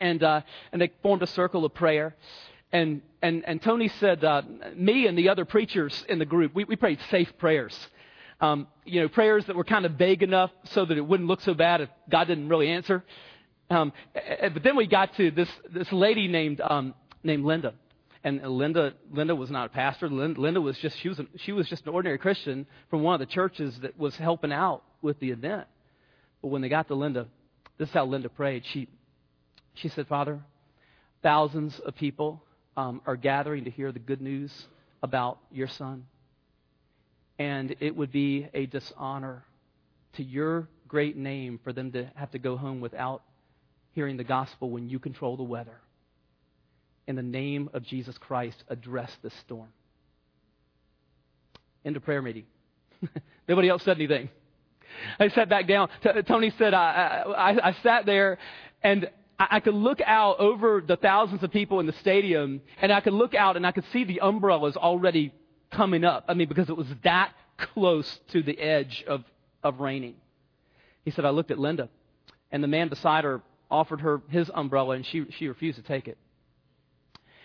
and, 0.00 0.22
uh, 0.22 0.40
and 0.72 0.82
they 0.82 0.90
formed 1.02 1.22
a 1.22 1.28
circle 1.28 1.64
of 1.64 1.72
prayer. 1.74 2.16
And, 2.72 3.02
and, 3.20 3.44
and 3.46 3.60
Tony 3.60 3.88
said, 4.00 4.24
uh, 4.24 4.42
me 4.74 5.06
and 5.06 5.16
the 5.16 5.28
other 5.28 5.44
preachers 5.44 6.04
in 6.08 6.18
the 6.18 6.24
group, 6.24 6.54
we, 6.54 6.64
we 6.64 6.76
prayed 6.76 6.98
safe 7.10 7.30
prayers. 7.38 7.76
Um, 8.40 8.66
you 8.84 9.00
know, 9.00 9.08
prayers 9.08 9.44
that 9.46 9.56
were 9.56 9.64
kind 9.64 9.84
of 9.84 9.92
vague 9.92 10.22
enough 10.22 10.50
so 10.64 10.84
that 10.84 10.96
it 10.96 11.06
wouldn't 11.06 11.28
look 11.28 11.42
so 11.42 11.54
bad 11.54 11.80
if 11.80 11.88
God 12.10 12.28
didn't 12.28 12.48
really 12.48 12.68
answer. 12.68 13.04
Um, 13.70 13.92
but 14.14 14.62
then 14.62 14.76
we 14.76 14.86
got 14.86 15.14
to 15.16 15.30
this, 15.30 15.48
this 15.70 15.92
lady 15.92 16.28
named, 16.28 16.60
um, 16.60 16.94
named 17.22 17.44
Linda 17.44 17.74
and 18.24 18.40
Linda 18.42 18.94
Linda 19.10 19.34
was 19.34 19.50
not 19.50 19.66
a 19.66 19.68
pastor. 19.68 20.08
Linda, 20.08 20.60
was 20.60 20.78
just 20.78 20.98
she 20.98 21.08
was 21.08 21.18
a, 21.18 21.26
she 21.38 21.52
was 21.52 21.68
just 21.68 21.86
an 21.86 21.92
ordinary 21.92 22.18
Christian 22.18 22.66
from 22.88 23.02
one 23.02 23.14
of 23.14 23.20
the 23.20 23.32
churches 23.32 23.78
that 23.80 23.98
was 23.98 24.16
helping 24.16 24.52
out 24.52 24.82
with 25.00 25.18
the 25.18 25.30
event. 25.30 25.66
But 26.40 26.48
when 26.48 26.62
they 26.62 26.68
got 26.68 26.88
to 26.88 26.94
Linda, 26.94 27.26
this 27.78 27.88
is 27.88 27.94
how 27.94 28.06
Linda 28.06 28.28
prayed. 28.28 28.64
She 28.66 28.88
she 29.74 29.88
said, 29.88 30.06
"Father, 30.06 30.40
thousands 31.22 31.78
of 31.80 31.96
people 31.96 32.42
um, 32.76 33.00
are 33.06 33.16
gathering 33.16 33.64
to 33.64 33.70
hear 33.70 33.92
the 33.92 33.98
good 33.98 34.20
news 34.20 34.52
about 35.02 35.38
your 35.50 35.68
son, 35.68 36.06
and 37.38 37.74
it 37.80 37.96
would 37.96 38.12
be 38.12 38.48
a 38.54 38.66
dishonor 38.66 39.44
to 40.14 40.22
your 40.22 40.68
great 40.88 41.16
name 41.16 41.58
for 41.64 41.72
them 41.72 41.92
to 41.92 42.10
have 42.14 42.30
to 42.32 42.38
go 42.38 42.56
home 42.56 42.80
without 42.80 43.22
hearing 43.92 44.16
the 44.16 44.24
gospel 44.24 44.70
when 44.70 44.88
you 44.88 44.98
control 44.98 45.36
the 45.36 45.42
weather." 45.42 45.78
in 47.06 47.16
the 47.16 47.22
name 47.22 47.68
of 47.72 47.82
Jesus 47.84 48.16
Christ, 48.18 48.62
address 48.68 49.10
this 49.22 49.34
storm. 49.44 49.68
Into 51.84 52.00
prayer 52.00 52.22
meeting. 52.22 52.44
Nobody 53.48 53.68
else 53.68 53.82
said 53.82 53.96
anything. 53.96 54.28
I 55.18 55.28
sat 55.28 55.48
back 55.48 55.66
down. 55.66 55.88
T- 56.02 56.22
Tony 56.26 56.52
said, 56.58 56.74
I, 56.74 57.24
I, 57.36 57.68
I 57.68 57.76
sat 57.82 58.06
there 58.06 58.38
and 58.82 59.10
I, 59.50 59.60
could 59.60 59.74
look 59.74 60.00
out 60.00 60.38
over 60.38 60.82
the 60.86 60.96
thousands 60.96 61.42
of 61.42 61.50
people 61.50 61.80
in 61.80 61.86
the 61.86 61.92
stadium 61.94 62.60
and 62.80 62.92
I 62.92 63.00
could 63.00 63.12
look 63.12 63.34
out 63.34 63.56
and 63.56 63.66
I 63.66 63.72
could 63.72 63.84
see 63.92 64.04
the 64.04 64.20
umbrellas 64.20 64.76
already 64.76 65.32
coming 65.70 66.04
up. 66.04 66.24
I 66.28 66.34
mean, 66.34 66.48
because 66.48 66.68
it 66.68 66.76
was 66.76 66.88
that 67.02 67.32
close 67.56 68.20
to 68.28 68.42
the 68.42 68.58
edge 68.58 69.04
of, 69.06 69.24
of 69.62 69.80
raining. 69.80 70.14
He 71.04 71.10
said, 71.10 71.24
I 71.24 71.30
looked 71.30 71.50
at 71.50 71.58
Linda 71.58 71.88
and 72.50 72.62
the 72.62 72.68
man 72.68 72.88
beside 72.88 73.24
her 73.24 73.42
offered 73.70 74.02
her 74.02 74.20
his 74.28 74.50
umbrella 74.54 74.96
and 74.96 75.06
she, 75.06 75.24
she 75.30 75.48
refused 75.48 75.76
to 75.76 75.82
take 75.82 76.08
it. 76.08 76.18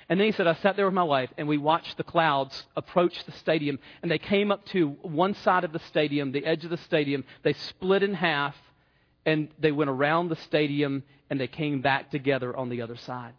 And 0.10 0.20
then 0.20 0.28
he 0.28 0.32
said, 0.32 0.48
I 0.48 0.56
sat 0.56 0.78
there 0.78 0.86
with 0.86 0.94
my 0.94 1.04
wife 1.04 1.30
and 1.38 1.48
we 1.48 1.58
watched 1.58 1.98
the 1.98 2.04
clouds 2.04 2.66
approach 2.76 3.26
the 3.26 3.34
stadium. 3.34 3.80
And 4.02 4.10
they 4.10 4.20
came 4.20 4.52
up 4.52 4.66
to 4.68 4.90
one 5.02 5.34
side 5.36 5.64
of 5.64 5.74
the 5.74 5.80
stadium, 5.80 6.32
the 6.32 6.46
edge 6.46 6.64
of 6.64 6.70
the 6.70 6.78
stadium. 6.78 7.26
They 7.44 7.54
split 7.54 8.04
in 8.04 8.14
half 8.14 8.56
and 9.28 9.50
they 9.60 9.72
went 9.72 9.92
around 9.92 10.30
the 10.30 10.36
stadium 10.38 11.04
and 11.30 11.40
they 11.40 11.48
came 11.48 11.82
back 11.82 12.10
together 12.10 12.56
on 12.58 12.70
the 12.70 12.82
other 12.82 12.96
side. 12.96 13.34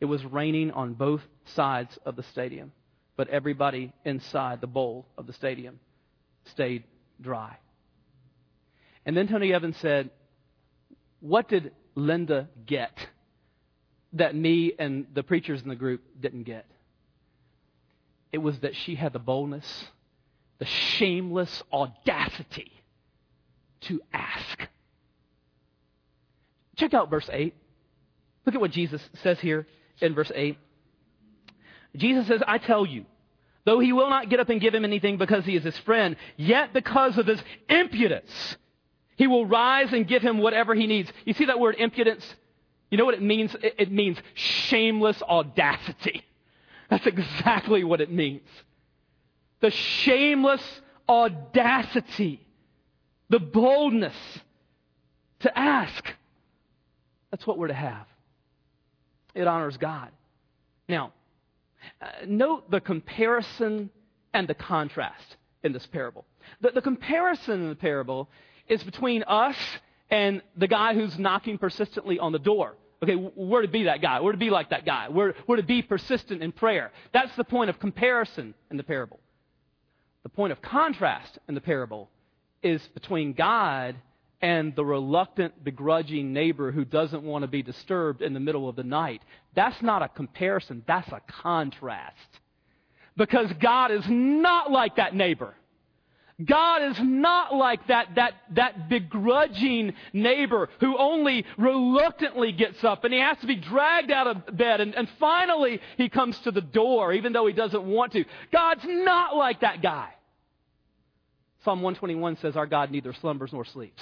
It 0.00 0.06
was 0.06 0.24
raining 0.24 0.72
on 0.72 0.94
both 0.94 1.22
sides 1.54 1.96
of 2.04 2.16
the 2.16 2.24
stadium, 2.24 2.72
but 3.16 3.28
everybody 3.28 3.92
inside 4.04 4.60
the 4.60 4.66
bowl 4.66 5.06
of 5.16 5.28
the 5.28 5.32
stadium 5.32 5.78
stayed 6.46 6.82
dry. 7.20 7.56
And 9.06 9.16
then 9.16 9.28
Tony 9.28 9.54
Evans 9.54 9.76
said, 9.76 10.10
What 11.20 11.48
did 11.48 11.70
Linda 11.94 12.48
get? 12.66 12.98
that 14.14 14.34
me 14.34 14.72
and 14.78 15.06
the 15.14 15.22
preachers 15.22 15.62
in 15.62 15.68
the 15.68 15.76
group 15.76 16.02
didn't 16.20 16.44
get. 16.44 16.66
It 18.32 18.38
was 18.38 18.58
that 18.60 18.74
she 18.74 18.94
had 18.94 19.12
the 19.12 19.18
boldness, 19.18 19.84
the 20.58 20.64
shameless 20.64 21.62
audacity 21.72 22.72
to 23.82 24.00
ask. 24.12 24.68
Check 26.78 26.94
out 26.94 27.10
verse 27.10 27.28
8. 27.30 27.54
Look 28.46 28.54
at 28.54 28.60
what 28.60 28.70
Jesus 28.70 29.02
says 29.22 29.38
here 29.40 29.66
in 30.00 30.14
verse 30.14 30.32
8. 30.34 30.56
Jesus 31.96 32.26
says, 32.26 32.40
I 32.46 32.58
tell 32.58 32.86
you, 32.86 33.04
though 33.64 33.80
he 33.80 33.92
will 33.92 34.08
not 34.08 34.30
get 34.30 34.40
up 34.40 34.48
and 34.48 34.60
give 34.60 34.74
him 34.74 34.84
anything 34.84 35.18
because 35.18 35.44
he 35.44 35.56
is 35.56 35.64
his 35.64 35.76
friend, 35.78 36.16
yet 36.36 36.72
because 36.72 37.18
of 37.18 37.26
his 37.26 37.42
impudence, 37.68 38.56
he 39.16 39.26
will 39.26 39.44
rise 39.44 39.92
and 39.92 40.06
give 40.06 40.22
him 40.22 40.38
whatever 40.38 40.74
he 40.74 40.86
needs. 40.86 41.12
You 41.24 41.34
see 41.34 41.46
that 41.46 41.58
word 41.58 41.74
impudence? 41.78 42.24
You 42.90 42.96
know 42.96 43.04
what 43.04 43.14
it 43.14 43.22
means? 43.22 43.54
It 43.60 43.90
means 43.90 44.16
shameless 44.34 45.20
audacity. 45.22 46.22
That's 46.88 47.06
exactly 47.06 47.84
what 47.84 48.00
it 48.00 48.10
means. 48.10 48.48
The 49.60 49.70
shameless 49.70 50.62
audacity, 51.08 52.46
the 53.28 53.40
boldness 53.40 54.14
to 55.40 55.58
ask. 55.58 56.04
That's 57.30 57.46
what 57.46 57.58
we're 57.58 57.68
to 57.68 57.74
have. 57.74 58.06
It 59.34 59.46
honors 59.46 59.76
God. 59.76 60.10
Now, 60.88 61.12
uh, 62.00 62.06
note 62.26 62.70
the 62.70 62.80
comparison 62.80 63.90
and 64.32 64.48
the 64.48 64.54
contrast 64.54 65.36
in 65.62 65.72
this 65.72 65.86
parable. 65.86 66.24
The, 66.60 66.70
the 66.70 66.82
comparison 66.82 67.62
in 67.62 67.68
the 67.68 67.76
parable 67.76 68.28
is 68.68 68.82
between 68.82 69.22
us 69.24 69.56
and 70.10 70.42
the 70.56 70.68
guy 70.68 70.94
who's 70.94 71.18
knocking 71.18 71.58
persistently 71.58 72.18
on 72.18 72.32
the 72.32 72.38
door. 72.38 72.74
Okay, 73.02 73.14
we're 73.14 73.62
to 73.62 73.68
be 73.68 73.84
that 73.84 74.02
guy. 74.02 74.20
We're 74.20 74.32
to 74.32 74.38
be 74.38 74.50
like 74.50 74.70
that 74.70 74.84
guy. 74.84 75.08
We're, 75.08 75.34
we're 75.46 75.56
to 75.56 75.62
be 75.62 75.82
persistent 75.82 76.42
in 76.42 76.50
prayer. 76.50 76.90
That's 77.12 77.34
the 77.36 77.44
point 77.44 77.70
of 77.70 77.78
comparison 77.78 78.54
in 78.70 78.76
the 78.76 78.82
parable. 78.82 79.20
The 80.24 80.30
point 80.30 80.52
of 80.52 80.60
contrast 80.60 81.38
in 81.48 81.54
the 81.54 81.60
parable 81.60 82.10
is 82.62 82.82
between 82.94 83.34
God 83.34 83.94
and 84.40 84.74
the 84.76 84.84
reluctant, 84.84 85.64
begrudging 85.64 86.32
neighbor 86.32 86.70
who 86.70 86.84
doesn't 86.84 87.22
want 87.22 87.42
to 87.42 87.48
be 87.48 87.62
disturbed 87.62 88.22
in 88.22 88.34
the 88.34 88.40
middle 88.40 88.68
of 88.68 88.76
the 88.76 88.84
night. 88.84 89.22
That's 89.54 89.80
not 89.82 90.02
a 90.02 90.08
comparison, 90.08 90.84
that's 90.86 91.10
a 91.10 91.20
contrast. 91.26 92.16
Because 93.16 93.52
God 93.60 93.90
is 93.90 94.04
not 94.08 94.70
like 94.70 94.96
that 94.96 95.14
neighbor. 95.14 95.54
God 96.44 96.82
is 96.92 97.00
not 97.00 97.52
like 97.52 97.84
that, 97.88 98.14
that, 98.14 98.34
that 98.52 98.88
begrudging 98.88 99.94
neighbor 100.12 100.68
who 100.78 100.96
only 100.96 101.44
reluctantly 101.56 102.52
gets 102.52 102.84
up 102.84 103.02
and 103.02 103.12
he 103.12 103.18
has 103.18 103.36
to 103.38 103.48
be 103.48 103.56
dragged 103.56 104.12
out 104.12 104.28
of 104.28 104.56
bed 104.56 104.80
and, 104.80 104.94
and 104.94 105.08
finally 105.18 105.80
he 105.96 106.08
comes 106.08 106.38
to 106.40 106.52
the 106.52 106.60
door 106.60 107.12
even 107.12 107.32
though 107.32 107.48
he 107.48 107.52
doesn't 107.52 107.82
want 107.82 108.12
to. 108.12 108.24
God's 108.52 108.84
not 108.84 109.34
like 109.34 109.62
that 109.62 109.82
guy. 109.82 110.10
Psalm 111.64 111.82
121 111.82 112.36
says 112.36 112.56
our 112.56 112.66
God 112.66 112.92
neither 112.92 113.12
slumbers 113.14 113.52
nor 113.52 113.64
sleeps. 113.64 114.00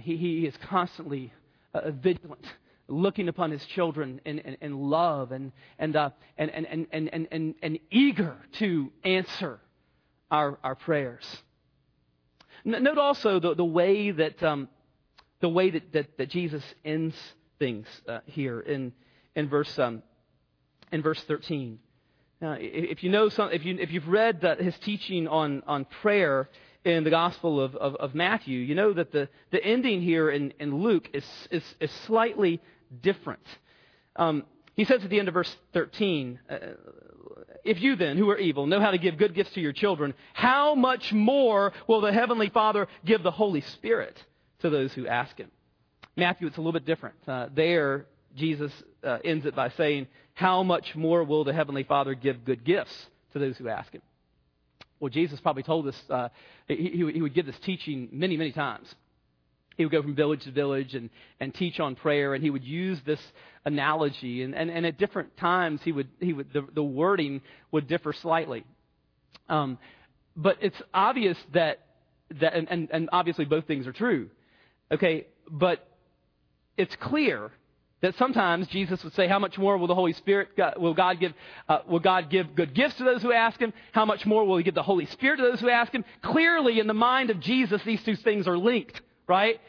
He, 0.00 0.16
he 0.16 0.46
is 0.46 0.56
constantly 0.68 1.32
uh, 1.74 1.90
vigilant 1.90 2.46
looking 2.88 3.28
upon 3.28 3.50
his 3.50 3.64
children 3.66 4.20
in, 4.24 4.38
in, 4.40 4.56
in 4.60 4.78
love 4.78 5.32
and, 5.32 5.52
and, 5.78 5.96
uh, 5.96 6.10
and, 6.36 6.50
and, 6.50 6.66
and, 6.66 6.86
and, 7.12 7.28
and, 7.30 7.54
and, 7.62 7.78
eager 7.90 8.36
to 8.52 8.92
answer 9.04 9.60
our, 10.30 10.58
our 10.62 10.74
prayers. 10.74 11.24
Note 12.64 12.98
also 12.98 13.40
the, 13.40 13.54
the 13.54 13.64
way 13.64 14.10
that, 14.10 14.42
um, 14.42 14.68
the 15.40 15.48
way 15.48 15.70
that, 15.70 15.92
that, 15.92 16.18
that, 16.18 16.28
Jesus 16.28 16.62
ends 16.84 17.16
things 17.58 17.86
uh, 18.08 18.20
here 18.26 18.60
in, 18.60 18.92
in, 19.34 19.48
verse, 19.48 19.78
um, 19.78 20.02
in 20.90 21.02
verse 21.02 21.22
13. 21.24 21.78
Now, 22.40 22.56
if 22.58 23.02
you 23.02 23.10
know 23.10 23.28
some, 23.28 23.50
if, 23.52 23.64
you, 23.64 23.76
if 23.78 23.90
you've 23.92 24.08
read 24.08 24.44
his 24.60 24.76
teaching 24.80 25.28
on, 25.28 25.62
on 25.66 25.84
prayer 25.84 26.48
in 26.84 27.04
the 27.04 27.10
Gospel 27.10 27.60
of, 27.60 27.76
of, 27.76 27.94
of, 27.96 28.14
Matthew, 28.14 28.58
you 28.58 28.74
know 28.74 28.92
that 28.92 29.12
the, 29.12 29.28
the 29.50 29.62
ending 29.64 30.02
here 30.02 30.30
in, 30.30 30.52
in 30.58 30.82
Luke 30.82 31.08
is, 31.12 31.24
is, 31.50 31.62
is 31.80 31.90
slightly 32.06 32.60
different. 33.02 33.46
Um, 34.16 34.44
he 34.74 34.84
says 34.84 35.04
at 35.04 35.10
the 35.10 35.18
end 35.18 35.28
of 35.28 35.34
verse 35.34 35.54
13, 35.74 36.40
uh, 36.50 36.56
if 37.64 37.80
you 37.80 37.94
then, 37.94 38.16
who 38.16 38.28
are 38.30 38.38
evil, 38.38 38.66
know 38.66 38.80
how 38.80 38.90
to 38.90 38.98
give 38.98 39.16
good 39.16 39.34
gifts 39.34 39.52
to 39.52 39.60
your 39.60 39.72
children, 39.72 40.14
how 40.32 40.74
much 40.74 41.12
more 41.12 41.72
will 41.86 42.00
the 42.00 42.12
Heavenly 42.12 42.48
Father 42.48 42.88
give 43.04 43.22
the 43.22 43.30
Holy 43.30 43.60
Spirit 43.60 44.22
to 44.60 44.70
those 44.70 44.92
who 44.92 45.06
ask 45.06 45.36
Him? 45.36 45.50
Matthew, 46.16 46.46
it's 46.46 46.56
a 46.56 46.60
little 46.60 46.72
bit 46.72 46.84
different. 46.84 47.16
Uh, 47.26 47.48
there, 47.54 48.06
Jesus 48.34 48.72
uh, 49.04 49.18
ends 49.24 49.46
it 49.46 49.54
by 49.54 49.68
saying, 49.70 50.08
How 50.34 50.62
much 50.62 50.96
more 50.96 51.22
will 51.22 51.44
the 51.44 51.52
Heavenly 51.52 51.84
Father 51.84 52.14
give 52.14 52.44
good 52.44 52.64
gifts 52.64 53.06
to 53.32 53.38
those 53.38 53.56
who 53.56 53.68
ask 53.68 53.92
Him? 53.92 54.02
Well, 55.02 55.08
Jesus 55.08 55.40
probably 55.40 55.64
told 55.64 55.88
us, 55.88 56.00
uh, 56.08 56.28
he, 56.68 57.10
he 57.12 57.20
would 57.20 57.34
give 57.34 57.44
this 57.44 57.58
teaching 57.64 58.08
many, 58.12 58.36
many 58.36 58.52
times. 58.52 58.86
He 59.76 59.84
would 59.84 59.90
go 59.90 60.00
from 60.00 60.14
village 60.14 60.44
to 60.44 60.52
village 60.52 60.94
and, 60.94 61.10
and 61.40 61.52
teach 61.52 61.80
on 61.80 61.96
prayer, 61.96 62.34
and 62.34 62.44
he 62.44 62.50
would 62.50 62.62
use 62.62 63.00
this 63.04 63.18
analogy. 63.64 64.44
And, 64.44 64.54
and, 64.54 64.70
and 64.70 64.86
at 64.86 64.98
different 64.98 65.36
times, 65.36 65.80
he 65.82 65.90
would, 65.90 66.06
he 66.20 66.32
would, 66.32 66.52
the, 66.52 66.64
the 66.72 66.84
wording 66.84 67.40
would 67.72 67.88
differ 67.88 68.12
slightly. 68.12 68.62
Um, 69.48 69.76
but 70.36 70.58
it's 70.60 70.80
obvious 70.94 71.36
that, 71.52 71.80
that 72.40 72.54
and, 72.54 72.68
and, 72.70 72.88
and 72.92 73.08
obviously 73.12 73.44
both 73.44 73.66
things 73.66 73.88
are 73.88 73.92
true. 73.92 74.30
Okay, 74.92 75.26
but 75.50 75.84
it's 76.76 76.94
clear 77.00 77.50
that 78.02 78.16
sometimes 78.16 78.66
Jesus 78.68 79.02
would 79.02 79.14
say, 79.14 79.26
"How 79.26 79.38
much 79.38 79.56
more 79.56 79.78
will 79.78 79.86
the 79.86 79.94
Holy 79.94 80.12
Spirit 80.12 80.50
will 80.76 80.94
God 80.94 81.18
give? 81.18 81.32
Uh, 81.68 81.78
will 81.86 82.00
God 82.00 82.28
give 82.28 82.54
good 82.54 82.74
gifts 82.74 82.96
to 82.96 83.04
those 83.04 83.22
who 83.22 83.32
ask 83.32 83.58
Him? 83.58 83.72
How 83.92 84.04
much 84.04 84.26
more 84.26 84.44
will 84.44 84.58
He 84.58 84.64
give 84.64 84.74
the 84.74 84.82
Holy 84.82 85.06
Spirit 85.06 85.38
to 85.38 85.44
those 85.44 85.60
who 85.60 85.70
ask 85.70 85.92
Him?" 85.92 86.04
Clearly, 86.20 86.78
in 86.78 86.86
the 86.86 86.94
mind 86.94 87.30
of 87.30 87.40
Jesus, 87.40 87.82
these 87.84 88.02
two 88.02 88.16
things 88.16 88.46
are 88.46 88.58
linked, 88.58 89.00
right? 89.26 89.60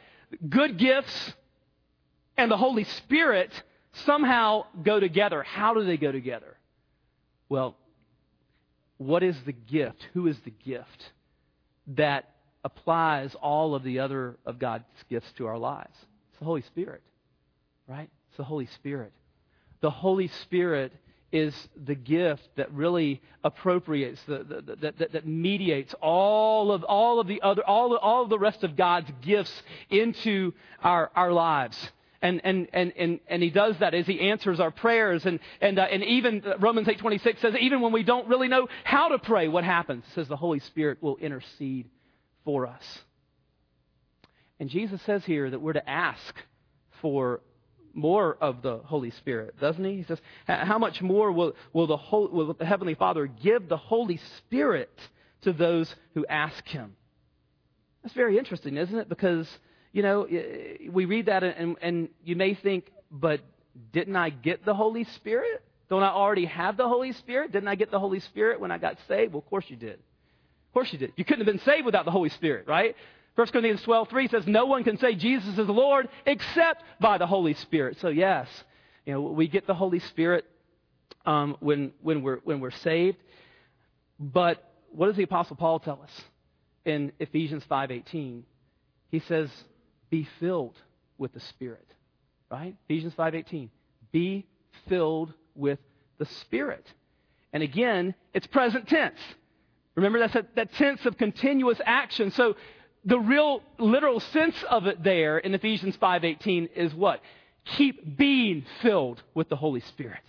Good 0.50 0.78
gifts 0.78 1.34
and 2.36 2.52
the 2.52 2.58
Holy 2.58 2.84
Spirit 2.84 3.52
somehow 3.94 4.66
go 4.82 5.00
together. 5.00 5.44
How 5.44 5.74
do 5.74 5.84
they 5.84 5.98
go 5.98 6.12
together? 6.12 6.58
Well, 7.50 7.78
what 8.98 9.22
is 9.22 9.40
the 9.44 9.52
gift? 9.52 10.08
Who 10.14 10.28
is 10.28 10.40
the 10.40 10.50
gift 10.50 11.12
that 11.88 12.30
applies 12.64 13.36
all 13.36 13.76
of 13.76 13.84
the 13.84 14.00
other 14.00 14.38
of 14.46 14.58
God's 14.58 14.86
gifts 15.10 15.32
to 15.34 15.46
our 15.46 15.58
lives? 15.58 15.96
It's 16.32 16.40
the 16.40 16.46
Holy 16.46 16.64
Spirit, 16.64 17.04
right? 17.88 18.10
It's 18.34 18.38
the 18.40 18.44
Holy 18.46 18.66
Spirit. 18.66 19.14
The 19.82 19.92
Holy 19.92 20.28
Spirit 20.28 20.92
is 21.32 21.54
the 21.86 21.94
gift 21.94 22.42
that 22.56 22.72
really 22.74 23.22
appropriates, 23.44 24.20
the, 24.24 24.40
the, 24.40 24.76
the, 24.76 24.94
that, 24.98 25.12
that 25.12 25.28
mediates 25.28 25.94
all 26.02 26.72
of, 26.72 26.84
all 26.84 27.20
of 27.20 27.28
the 27.28 27.44
other, 27.44 27.64
all, 27.64 27.96
all 27.96 28.24
of 28.24 28.32
the 28.32 28.40
rest 28.40 28.64
of 28.64 28.76
God's 28.76 29.12
gifts 29.22 29.54
into 29.92 30.52
our, 30.82 31.12
our 31.16 31.32
lives. 31.32 31.78
And, 32.24 32.42
and, 32.44 32.70
and, 32.74 32.92
and, 32.98 33.20
and 33.28 33.44
he 33.44 33.52
does 33.52 33.78
that 33.78 33.94
as 33.94 34.08
he 34.08 34.20
answers 34.20 34.60
our 34.60 34.72
prayers. 34.72 35.28
And, 35.28 35.40
and, 35.62 35.78
uh, 35.78 35.84
and 35.84 36.04
even 36.04 36.44
Romans 36.58 36.88
8.26 36.88 37.40
says, 37.40 37.54
even 37.60 37.82
when 37.82 37.92
we 37.92 38.02
don't 38.02 38.28
really 38.28 38.48
know 38.48 38.68
how 38.84 39.10
to 39.10 39.20
pray, 39.20 39.48
what 39.48 39.64
happens? 39.64 40.06
It 40.08 40.16
says 40.16 40.28
the 40.28 40.36
Holy 40.38 40.60
Spirit 40.60 41.04
will 41.04 41.18
intercede 41.18 41.88
for 42.46 42.66
us. 42.66 43.00
And 44.60 44.72
Jesus 44.72 45.04
says 45.04 45.24
here 45.24 45.52
that 45.52 45.60
we're 45.60 45.74
to 45.74 45.88
ask 45.88 46.34
for 47.00 47.42
more 47.94 48.38
of 48.42 48.62
the 48.62 48.78
Holy 48.80 49.12
Spirit, 49.12 49.60
doesn't 49.60 49.84
he? 49.84 49.98
He 49.98 50.04
says, 50.04 50.20
How 50.48 50.78
much 50.78 51.02
more 51.02 51.32
will, 51.32 51.54
will, 51.72 51.88
the, 51.88 51.98
Holy, 51.98 52.32
will 52.32 52.54
the 52.54 52.66
Heavenly 52.66 52.96
Father 52.96 53.28
give 53.28 53.70
the 53.70 53.78
Holy 53.78 54.20
Spirit 54.38 54.92
to 55.42 55.54
those 55.54 55.94
who 56.14 56.26
ask 56.26 56.66
Him? 56.68 56.96
That's 58.02 58.16
very 58.16 58.38
interesting, 58.38 58.78
isn't 58.78 58.98
it? 58.98 59.10
Because, 59.10 59.48
you 59.92 60.02
know, 60.02 60.28
we 60.92 61.06
read 61.06 61.28
that 61.28 61.44
and, 61.44 61.78
and 61.82 62.10
you 62.24 62.36
may 62.36 62.54
think, 62.54 62.92
but 63.12 63.42
didn't 63.92 64.16
I 64.16 64.30
get 64.30 64.66
the 64.66 64.74
Holy 64.74 65.04
Spirit? 65.04 65.64
Don't 65.90 66.04
I 66.04 66.10
already 66.10 66.46
have 66.46 66.78
the 66.78 66.88
Holy 66.88 67.12
Spirit? 67.14 67.52
Didn't 67.52 67.70
I 67.70 67.76
get 67.76 67.92
the 67.92 68.00
Holy 68.00 68.20
Spirit 68.20 68.60
when 68.60 68.72
I 68.72 68.78
got 68.78 68.98
saved? 69.08 69.34
Well, 69.34 69.40
of 69.40 69.50
course 69.50 69.66
you 69.68 69.76
did. 69.76 69.94
Of 69.94 70.74
course 70.74 70.92
you 70.92 71.00
did. 71.00 71.14
You 71.16 71.24
couldn't 71.24 71.46
have 71.46 71.54
been 71.54 71.64
saved 71.64 71.86
without 71.86 72.06
the 72.06 72.12
Holy 72.12 72.30
Spirit, 72.30 72.68
right? 72.68 72.96
1 73.36 73.48
Corinthians 73.48 73.82
12, 73.82 74.10
3 74.10 74.28
says, 74.28 74.48
No 74.48 74.66
one 74.66 74.84
can 74.84 74.98
say 74.98 75.16
Jesus 75.16 75.50
is 75.50 75.68
the 75.68 75.74
Lord 75.74 76.08
except 76.26 76.84
by 77.00 77.18
the 77.18 77.26
Holy 77.26 77.56
Spirit. 77.56 77.98
So, 78.00 78.10
yes, 78.10 78.48
you 79.06 79.14
know, 79.14 79.22
we 79.22 79.48
get 79.48 79.66
the 79.66 79.74
Holy 79.74 80.00
Spirit 80.00 80.46
um, 81.26 81.58
when, 81.60 81.94
when, 82.02 82.22
we're, 82.22 82.40
when 82.44 82.60
we're 82.60 82.72
saved. 82.72 83.18
But 84.20 84.64
what 84.92 85.08
does 85.08 85.16
the 85.16 85.24
Apostle 85.24 85.56
Paul 85.56 85.80
tell 85.80 86.02
us 86.04 86.22
in 86.86 87.12
Ephesians 87.20 87.64
5.18? 87.70 88.44
He 89.10 89.20
says, 89.20 89.50
be 90.10 90.28
filled 90.40 90.78
with 91.18 91.34
the 91.34 91.40
Spirit. 91.40 91.88
Right? 92.52 92.76
Ephesians 92.88 93.14
5.18. 93.16 93.70
Be 94.12 94.46
filled 94.88 95.34
with 95.56 95.80
the 96.20 96.26
Spirit. 96.26 96.86
And 97.52 97.64
again, 97.64 98.14
it's 98.34 98.46
present 98.48 98.88
tense. 98.88 99.20
Remember, 99.96 100.20
that's 100.20 100.34
that, 100.34 100.56
that 100.56 100.74
tense 100.74 101.06
of 101.06 101.18
continuous 101.18 101.80
action. 101.86 102.32
So 102.32 102.56
the 103.06 103.20
real 103.20 103.62
literal 103.80 104.20
sense 104.20 104.56
of 104.70 104.88
it 104.88 105.04
there 105.04 105.38
in 105.38 105.54
Ephesians 105.54 105.98
5:18 105.98 106.68
is 106.76 106.94
what? 106.94 107.22
Keep 107.66 108.18
being 108.18 108.66
filled 108.82 109.22
with 109.34 109.50
the 109.50 109.56
Holy 109.56 109.82
Spirit. 109.82 110.20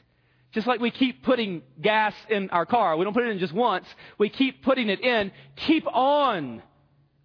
Just 0.53 0.67
like 0.67 0.81
we 0.81 0.91
keep 0.91 1.23
putting 1.25 1.63
gas 1.81 2.15
in 2.29 2.49
our 2.51 2.65
car, 2.65 2.97
we 2.97 3.05
don't 3.05 3.13
put 3.13 3.25
it 3.25 3.31
in 3.31 3.39
just 3.39 3.53
once, 3.53 3.87
we 4.19 4.29
keep 4.29 4.63
putting 4.63 4.89
it 4.89 5.01
in. 5.01 5.33
Keep 5.57 5.87
on 5.89 6.63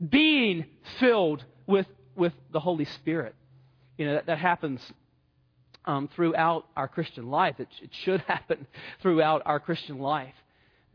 being 0.07 0.65
filled 0.99 1.43
with, 1.67 1.85
with 2.15 2.33
the 2.51 2.59
Holy 2.59 2.85
Spirit. 2.85 3.35
You 3.97 4.07
know, 4.07 4.13
that, 4.15 4.25
that 4.27 4.39
happens 4.39 4.81
um, 5.85 6.07
throughout 6.15 6.65
our 6.75 6.88
Christian 6.88 7.29
life. 7.29 7.59
It, 7.59 7.67
it 7.83 7.91
should 8.03 8.21
happen 8.27 8.65
throughout 9.01 9.43
our 9.45 9.59
Christian 9.59 9.99
life 9.99 10.33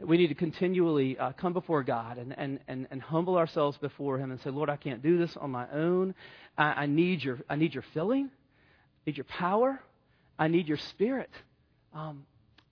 we 0.02 0.16
need 0.16 0.28
to 0.28 0.34
continually 0.34 1.16
uh, 1.18 1.32
come 1.32 1.52
before 1.52 1.82
God 1.84 2.18
and, 2.18 2.36
and, 2.36 2.58
and, 2.66 2.86
and 2.90 3.00
humble 3.00 3.36
ourselves 3.36 3.78
before 3.78 4.18
Him 4.18 4.30
and 4.30 4.40
say, 4.40 4.50
Lord, 4.50 4.68
I 4.68 4.76
can't 4.76 5.02
do 5.02 5.18
this 5.18 5.36
on 5.36 5.50
my 5.50 5.70
own. 5.70 6.14
I, 6.58 6.64
I, 6.64 6.86
need, 6.86 7.22
your, 7.22 7.38
I 7.48 7.56
need 7.56 7.74
your 7.74 7.84
filling. 7.94 8.26
I 8.26 9.00
need 9.06 9.16
your 9.16 9.24
power. 9.24 9.80
I 10.38 10.48
need 10.48 10.66
your 10.66 10.78
spirit 10.78 11.30
um, 11.94 12.26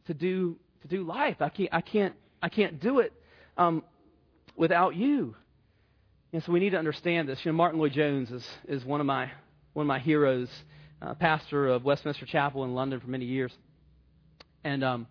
to, 0.07 0.15
do, 0.15 0.57
to 0.83 0.89
do 0.89 1.05
life. 1.05 1.37
I 1.41 1.49
can't, 1.49 1.69
I 1.73 1.81
can't, 1.81 2.15
I 2.43 2.49
can't 2.49 2.81
do 2.81 2.99
it 2.99 3.13
um, 3.57 3.85
without 4.57 4.97
you. 4.97 5.37
And 6.33 6.43
so 6.43 6.51
we 6.51 6.59
need 6.59 6.71
to 6.71 6.79
understand 6.79 7.29
this. 7.29 7.39
You 7.45 7.53
know, 7.53 7.57
Martyn 7.57 7.79
Lloyd-Jones 7.79 8.33
is, 8.33 8.49
is 8.67 8.85
one, 8.85 9.01
of 9.01 9.07
my, 9.07 9.31
one 9.75 9.85
of 9.85 9.89
my 9.89 10.01
heroes, 10.01 10.49
uh, 11.01 11.15
pastor 11.15 11.69
of 11.69 11.85
Westminster 11.85 12.27
Chapel 12.27 12.65
in 12.65 12.75
London 12.75 12.99
for 12.99 13.09
many 13.09 13.27
years. 13.27 13.53
And 14.65 14.83
um, 14.83 15.07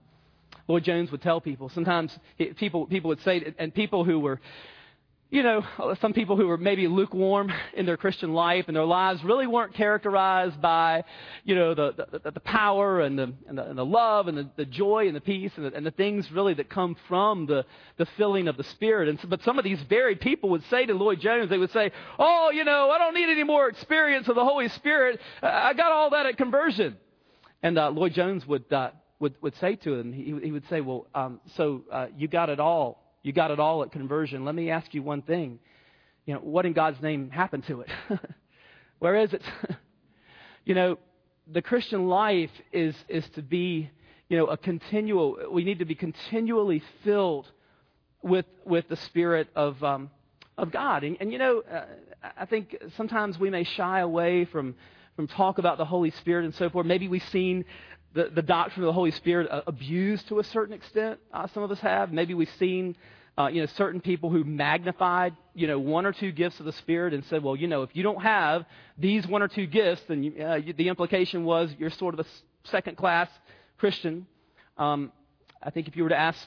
Lloyd-Jones 0.68 1.12
would 1.12 1.22
tell 1.22 1.42
people. 1.42 1.70
Sometimes 1.70 2.18
people, 2.58 2.86
people 2.86 3.10
would 3.10 3.22
say, 3.22 3.54
and 3.58 3.74
people 3.74 4.04
who 4.04 4.20
were, 4.20 4.40
you 5.30 5.44
know, 5.44 5.64
some 6.02 6.12
people 6.12 6.36
who 6.36 6.48
were 6.48 6.58
maybe 6.58 6.90
lukewarm 6.90 7.54
in 7.74 7.86
their 7.86 7.96
Christian 7.96 8.34
life 8.34 8.66
and 8.68 8.76
their 8.76 8.84
lives 8.84 9.24
really 9.24 9.48
weren't 9.48 9.74
characterized 9.74 10.62
by, 10.62 11.06
you 11.46 11.56
know, 11.56 11.74
the, 11.74 12.20
the, 12.22 12.32
the 12.32 12.40
power 12.42 13.00
and 13.00 13.18
the, 13.18 13.34
and 13.48 13.58
the, 13.58 13.64
and 13.64 13.78
the 13.78 13.86
love 13.86 14.28
and 14.28 14.38
the, 14.38 14.50
the 14.58 14.66
joy 14.66 15.08
and 15.08 15.16
the 15.16 15.22
peace 15.22 15.54
and 15.56 15.66
the, 15.66 15.74
and 15.74 15.86
the 15.86 15.92
things 15.92 16.30
really 16.34 16.54
that 16.56 16.70
come 16.70 16.98
from 17.08 17.46
the, 17.46 17.66
the 17.96 18.06
filling 18.18 18.50
of 18.50 18.58
the 18.58 18.66
Spirit. 18.66 19.08
And 19.08 19.22
so, 19.22 19.30
but 19.30 19.42
some 19.44 19.58
of 19.58 19.64
these 19.64 19.82
very 19.84 20.18
people 20.18 20.50
would 20.50 20.66
say 20.66 20.86
to 20.86 20.94
Lloyd-Jones, 20.94 21.50
they 21.50 21.58
would 21.58 21.72
say, 21.72 21.92
oh, 22.20 22.52
you 22.54 22.66
know, 22.66 22.90
I 22.92 22.98
don't 22.98 23.14
need 23.14 23.30
any 23.30 23.46
more 23.46 23.70
experience 23.70 24.28
of 24.28 24.36
the 24.36 24.44
Holy 24.44 24.68
Spirit. 24.68 25.22
I 25.42 25.74
got 25.74 25.94
all 25.94 26.10
that 26.10 26.26
at 26.26 26.36
conversion. 26.36 26.98
And 27.64 27.78
uh, 27.78 27.90
Lloyd-Jones 27.90 28.46
would 28.48 28.72
uh, 28.74 28.90
would, 29.22 29.36
would 29.42 29.56
say 29.58 29.76
to 29.76 29.94
him, 29.94 30.12
he, 30.12 30.38
he 30.44 30.52
would 30.52 30.68
say, 30.68 30.82
Well, 30.82 31.08
um, 31.16 31.40
so 31.56 31.84
uh, 31.92 32.08
you 32.18 32.28
got 32.28 32.50
it 32.50 32.60
all. 32.60 33.02
You 33.24 33.32
got 33.32 33.52
it 33.52 33.60
all 33.60 33.84
at 33.84 33.92
conversion. 33.92 34.44
Let 34.44 34.56
me 34.56 34.72
ask 34.72 34.94
you 34.94 35.04
one 35.04 35.22
thing. 35.22 35.60
You 36.26 36.34
know, 36.34 36.40
what 36.40 36.66
in 36.66 36.74
God's 36.74 37.02
name 37.02 37.30
happened 37.30 37.66
to 37.68 37.82
it? 37.82 37.90
Where 39.00 39.16
is 39.16 39.32
it? 39.32 39.44
you 40.66 40.74
know, 40.74 40.98
the 41.52 41.62
Christian 41.62 42.08
life 42.08 42.50
is, 42.74 42.96
is 43.08 43.28
to 43.36 43.44
be, 43.44 43.92
you 44.28 44.38
know, 44.38 44.48
a 44.48 44.58
continual, 44.58 45.38
we 45.52 45.64
need 45.64 45.80
to 45.80 45.86
be 45.86 45.96
continually 45.96 46.82
filled 47.04 47.48
with, 48.24 48.46
with 48.66 48.88
the 48.90 48.96
Spirit 48.96 49.50
of, 49.56 49.84
um, 49.84 50.10
of 50.58 50.72
God. 50.72 51.04
And, 51.04 51.18
and 51.20 51.32
you 51.32 51.38
know, 51.38 51.62
uh, 51.72 51.86
I 52.38 52.46
think 52.46 52.76
sometimes 52.98 53.38
we 53.38 53.52
may 53.52 53.66
shy 53.66 54.00
away 54.00 54.46
from, 54.46 54.76
from 55.16 55.28
talk 55.28 55.60
about 55.60 55.78
the 55.78 55.86
Holy 55.86 56.12
Spirit 56.12 56.46
and 56.46 56.56
so 56.56 56.70
forth. 56.70 56.86
Maybe 56.86 57.08
we've 57.08 57.28
seen 57.30 57.66
the, 58.14 58.30
the 58.34 58.42
doctrine 58.42 58.84
of 58.84 58.88
the 58.88 58.94
Holy 58.94 59.12
Spirit 59.12 59.50
uh, 59.50 59.62
abused 59.68 60.28
to 60.30 60.40
a 60.40 60.44
certain 60.44 60.74
extent. 60.74 61.20
Uh, 61.34 61.48
some 61.54 61.64
of 61.64 61.72
us 61.72 61.80
have. 61.80 62.12
Maybe 62.12 62.34
we've 62.34 62.50
seen, 62.60 62.96
uh, 63.38 63.48
you 63.48 63.62
know, 63.62 63.68
certain 63.78 64.02
people 64.02 64.30
who 64.30 64.44
magnified, 64.44 65.36
you 65.54 65.68
know, 65.68 65.80
one 65.80 66.06
or 66.06 66.12
two 66.12 66.32
gifts 66.32 66.60
of 66.60 66.66
the 66.66 66.74
Spirit 66.74 67.14
and 67.14 67.24
said, 67.26 67.44
well, 67.44 67.56
you 67.56 67.68
know, 67.68 67.84
if 67.84 67.90
you 67.94 68.04
don't 68.04 68.22
have 68.22 68.66
these 68.98 69.26
one 69.26 69.42
or 69.42 69.48
two 69.48 69.66
gifts, 69.66 70.02
then 70.08 70.34
uh, 70.42 70.56
you, 70.56 70.74
the 70.74 70.90
implication 70.90 71.46
was 71.46 71.70
you're 71.80 71.90
sort 71.90 72.14
of 72.14 72.20
a 72.20 72.26
second 72.70 72.98
class 72.98 73.30
Christian. 73.78 74.28
Um, 74.78 75.12
I 75.64 75.70
think 75.70 75.88
if 75.88 75.96
you 75.96 76.04
were 76.04 76.10
to 76.10 76.20
ask 76.20 76.38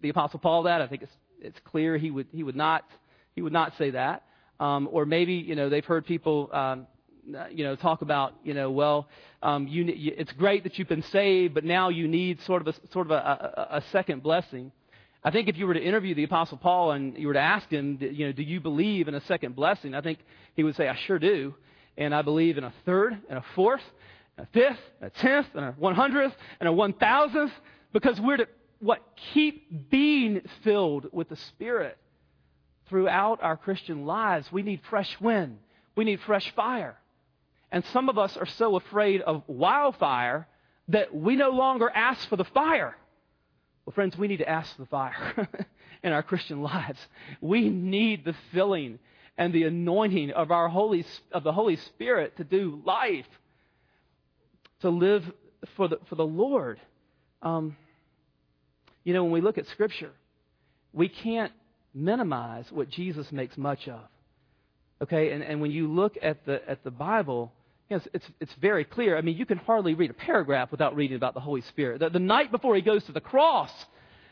the 0.00 0.08
Apostle 0.08 0.38
Paul 0.38 0.64
that, 0.64 0.80
I 0.80 0.86
think 0.86 1.02
it's, 1.02 1.12
it's 1.40 1.58
clear 1.64 1.96
he 1.98 2.10
would, 2.10 2.28
he 2.32 2.42
would 2.42 2.56
not, 2.56 2.84
he 3.34 3.42
would 3.42 3.52
not 3.52 3.72
say 3.76 3.90
that. 3.90 4.24
Um, 4.60 4.88
or 4.92 5.04
maybe, 5.04 5.34
you 5.34 5.56
know, 5.56 5.68
they've 5.68 5.84
heard 5.84 6.06
people, 6.06 6.48
um, 6.52 6.58
uh, 6.60 6.84
you 7.50 7.64
know, 7.64 7.76
talk 7.76 8.02
about, 8.02 8.34
you 8.42 8.54
know, 8.54 8.70
well, 8.70 9.08
um, 9.42 9.68
you, 9.68 9.84
it's 9.88 10.32
great 10.32 10.64
that 10.64 10.78
you've 10.78 10.88
been 10.88 11.02
saved, 11.04 11.54
but 11.54 11.64
now 11.64 11.88
you 11.88 12.08
need 12.08 12.40
sort 12.42 12.66
of 12.66 12.74
a, 12.74 12.92
sort 12.92 13.06
of 13.06 13.12
a, 13.12 13.14
a, 13.14 13.76
a 13.76 13.82
second 13.92 14.22
blessing. 14.22 14.72
I 15.24 15.30
think 15.30 15.48
if 15.48 15.56
you 15.56 15.66
were 15.66 15.74
to 15.74 15.82
interview 15.82 16.14
the 16.14 16.24
Apostle 16.24 16.58
Paul 16.58 16.92
and 16.92 17.16
you 17.16 17.28
were 17.28 17.34
to 17.34 17.40
ask 17.40 17.68
him, 17.70 17.98
you 18.00 18.26
know, 18.26 18.32
do 18.32 18.42
you 18.42 18.60
believe 18.60 19.06
in 19.06 19.14
a 19.14 19.20
second 19.22 19.54
blessing? 19.54 19.94
I 19.94 20.00
think 20.00 20.18
he 20.54 20.64
would 20.64 20.74
say, 20.74 20.88
I 20.88 20.96
sure 20.96 21.18
do. 21.18 21.54
And 21.96 22.14
I 22.14 22.22
believe 22.22 22.58
in 22.58 22.64
a 22.64 22.72
third 22.84 23.16
and 23.28 23.38
a 23.38 23.44
fourth, 23.54 23.82
and 24.36 24.46
a 24.46 24.50
fifth, 24.50 24.80
and 25.00 25.10
a 25.14 25.20
tenth, 25.20 25.46
and 25.54 25.64
a 25.64 25.72
one 25.72 25.94
hundredth, 25.94 26.34
and 26.58 26.68
a 26.68 26.72
one 26.72 26.94
thousandth, 26.94 27.52
because 27.92 28.18
we're 28.20 28.38
to 28.38 28.48
what 28.80 29.00
keep 29.32 29.90
being 29.90 30.40
filled 30.64 31.06
with 31.12 31.28
the 31.28 31.36
Spirit 31.36 31.98
throughout 32.88 33.42
our 33.42 33.56
Christian 33.56 34.06
lives. 34.06 34.50
We 34.50 34.62
need 34.62 34.80
fresh 34.90 35.20
wind. 35.20 35.58
We 35.94 36.04
need 36.04 36.20
fresh 36.20 36.50
fire. 36.56 36.96
And 37.72 37.84
some 37.86 38.10
of 38.10 38.18
us 38.18 38.36
are 38.36 38.46
so 38.46 38.76
afraid 38.76 39.22
of 39.22 39.42
wildfire 39.46 40.46
that 40.88 41.14
we 41.14 41.36
no 41.36 41.50
longer 41.50 41.90
ask 41.92 42.28
for 42.28 42.36
the 42.36 42.44
fire. 42.44 42.94
Well, 43.84 43.94
friends, 43.94 44.16
we 44.16 44.28
need 44.28 44.36
to 44.38 44.48
ask 44.48 44.76
for 44.76 44.82
the 44.82 44.88
fire 44.88 45.48
in 46.02 46.12
our 46.12 46.22
Christian 46.22 46.62
lives. 46.62 47.00
We 47.40 47.70
need 47.70 48.24
the 48.24 48.34
filling 48.52 48.98
and 49.38 49.54
the 49.54 49.64
anointing 49.64 50.32
of 50.32 50.50
our 50.50 50.68
Holy 50.68 51.04
of 51.32 51.42
the 51.42 51.52
Holy 51.52 51.76
Spirit 51.76 52.36
to 52.36 52.44
do 52.44 52.82
life, 52.84 53.26
to 54.80 54.90
live 54.90 55.24
for 55.74 55.88
the 55.88 55.98
for 56.08 56.14
the 56.14 56.26
Lord. 56.26 56.78
Um, 57.40 57.76
you 59.02 59.14
know, 59.14 59.24
when 59.24 59.32
we 59.32 59.40
look 59.40 59.56
at 59.56 59.66
Scripture, 59.68 60.12
we 60.92 61.08
can't 61.08 61.52
minimize 61.94 62.70
what 62.70 62.90
Jesus 62.90 63.32
makes 63.32 63.56
much 63.56 63.88
of. 63.88 64.00
Okay, 65.02 65.32
and, 65.32 65.42
and 65.42 65.60
when 65.60 65.72
you 65.72 65.88
look 65.92 66.16
at 66.22 66.44
the 66.44 66.60
at 66.68 66.84
the 66.84 66.90
Bible, 66.90 67.52
it's, 67.88 68.08
it's, 68.14 68.26
it's 68.40 68.54
very 68.54 68.84
clear. 68.84 69.16
I 69.16 69.20
mean, 69.20 69.36
you 69.36 69.46
can 69.46 69.58
hardly 69.58 69.94
read 69.94 70.10
a 70.10 70.14
paragraph 70.14 70.70
without 70.70 70.96
reading 70.96 71.16
about 71.16 71.34
the 71.34 71.40
Holy 71.40 71.60
Spirit. 71.62 72.00
The, 72.00 72.10
the 72.10 72.18
night 72.18 72.50
before 72.50 72.74
he 72.74 72.82
goes 72.82 73.04
to 73.04 73.12
the 73.12 73.20
cross, 73.20 73.70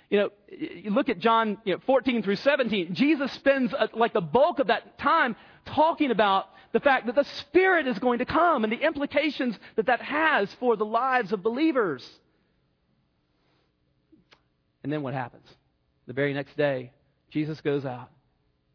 you 0.09 0.19
know, 0.19 0.31
you 0.51 0.91
look 0.91 1.09
at 1.09 1.19
John 1.19 1.59
you 1.65 1.75
know, 1.75 1.81
14 1.87 2.23
through 2.23 2.37
17, 2.37 2.95
Jesus 2.95 3.31
spends 3.33 3.73
a, 3.73 3.89
like 3.95 4.13
the 4.13 4.21
bulk 4.21 4.59
of 4.59 4.69
that 4.69 4.99
time 4.99 5.37
talking 5.67 6.11
about 6.11 6.47
the 6.73 6.81
fact 6.81 7.07
that 7.07 7.15
the 7.15 7.25
Spirit 7.25 7.87
is 7.87 7.99
going 7.99 8.19
to 8.19 8.25
come 8.25 8.65
and 8.65 8.73
the 8.73 8.81
implications 8.81 9.59
that 9.77 9.87
that 9.87 10.01
has 10.01 10.53
for 10.55 10.77
the 10.77 10.85
lives 10.85 11.33
of 11.33 11.43
believers. 11.43 12.09
And 14.83 14.93
then 14.93 15.03
what 15.03 15.15
happens? 15.15 15.47
The 16.07 16.13
very 16.13 16.33
next 16.33 16.57
day, 16.57 16.93
Jesus 17.31 17.61
goes 17.61 17.85
out. 17.85 18.11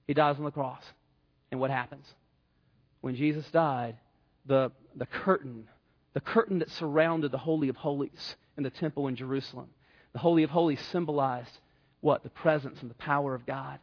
He 0.08 0.14
dies 0.14 0.38
on 0.38 0.44
the 0.44 0.52
cross. 0.52 0.84
And 1.52 1.60
what 1.60 1.72
happens? 1.72 2.06
When 3.02 3.16
Jesus 3.16 3.46
died, 3.52 3.98
the, 4.46 4.72
the 4.96 5.06
curtain, 5.06 5.68
the 6.14 6.22
curtain 6.22 6.60
that 6.60 6.72
surrounded 6.72 7.32
the 7.32 7.38
Holy 7.38 7.70
of 7.70 7.76
Holies 7.76 8.36
in 8.58 8.64
the 8.64 8.70
temple 8.70 9.08
in 9.08 9.16
Jerusalem, 9.16 9.70
the 10.14 10.20
Holy 10.20 10.44
of 10.44 10.50
Holies 10.50 10.82
symbolized 10.92 11.60
what? 12.02 12.24
The 12.24 12.30
presence 12.30 12.82
and 12.82 12.90
the 12.90 12.96
power 12.96 13.34
of 13.34 13.48
God. 13.48 13.80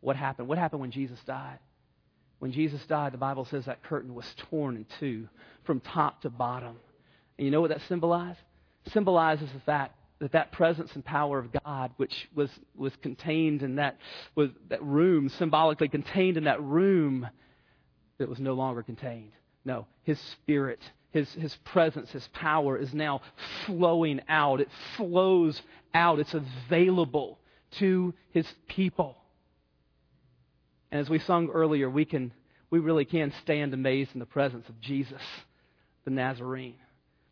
What 0.00 0.16
happened? 0.16 0.48
What 0.48 0.56
happened 0.56 0.80
when 0.80 0.90
Jesus 0.90 1.18
died? 1.26 1.58
When 2.38 2.52
Jesus 2.52 2.84
died, 2.86 3.12
the 3.12 3.18
Bible 3.18 3.44
says 3.44 3.66
that 3.66 3.82
curtain 3.82 4.14
was 4.14 4.26
torn 4.50 4.76
in 4.76 4.86
two 4.98 5.28
from 5.64 5.80
top 5.80 6.22
to 6.22 6.30
bottom. 6.30 6.76
And 7.36 7.44
you 7.44 7.50
know 7.50 7.60
what 7.60 7.70
that 7.70 7.82
symbolized? 7.88 8.40
Symbolizes 8.92 9.50
the 9.52 9.60
fact 9.60 9.94
that 10.20 10.32
that 10.32 10.52
presence 10.52 10.94
and 10.94 11.04
power 11.04 11.38
of 11.38 11.50
God, 11.64 11.92
which 11.98 12.28
was, 12.34 12.50
was 12.74 12.92
contained 13.02 13.62
in 13.62 13.76
that, 13.76 13.98
was 14.34 14.50
that 14.68 14.82
room, 14.82 15.28
symbolically 15.28 15.88
contained 15.88 16.36
in 16.36 16.44
that 16.44 16.62
room, 16.62 17.28
that 18.18 18.28
was 18.28 18.40
no 18.40 18.54
longer 18.54 18.82
contained. 18.82 19.32
No, 19.66 19.86
His 20.04 20.18
Spirit 20.18 20.80
his, 21.16 21.32
his 21.32 21.56
presence, 21.64 22.10
his 22.10 22.28
power 22.34 22.76
is 22.76 22.92
now 22.92 23.22
flowing 23.64 24.20
out. 24.28 24.60
It 24.60 24.68
flows 24.96 25.60
out. 25.94 26.18
It's 26.18 26.34
available 26.34 27.38
to 27.78 28.12
his 28.32 28.46
people. 28.68 29.16
And 30.90 31.00
as 31.00 31.08
we 31.08 31.18
sung 31.18 31.48
earlier, 31.48 31.88
we 31.88 32.04
can 32.04 32.32
we 32.68 32.80
really 32.80 33.04
can 33.04 33.32
stand 33.42 33.72
amazed 33.72 34.10
in 34.12 34.20
the 34.20 34.26
presence 34.26 34.68
of 34.68 34.80
Jesus, 34.80 35.22
the 36.04 36.10
Nazarene. 36.10 36.74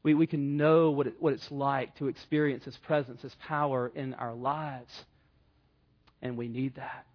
We, 0.02 0.14
we 0.14 0.26
can 0.26 0.56
know 0.56 0.90
what, 0.92 1.08
it, 1.08 1.14
what 1.18 1.32
it's 1.32 1.50
like 1.50 1.96
to 1.96 2.06
experience 2.06 2.64
his 2.64 2.76
presence, 2.76 3.22
his 3.22 3.34
power 3.46 3.90
in 3.94 4.14
our 4.14 4.34
lives. 4.34 4.92
And 6.22 6.36
we 6.36 6.46
need 6.46 6.76
that. 6.76 7.06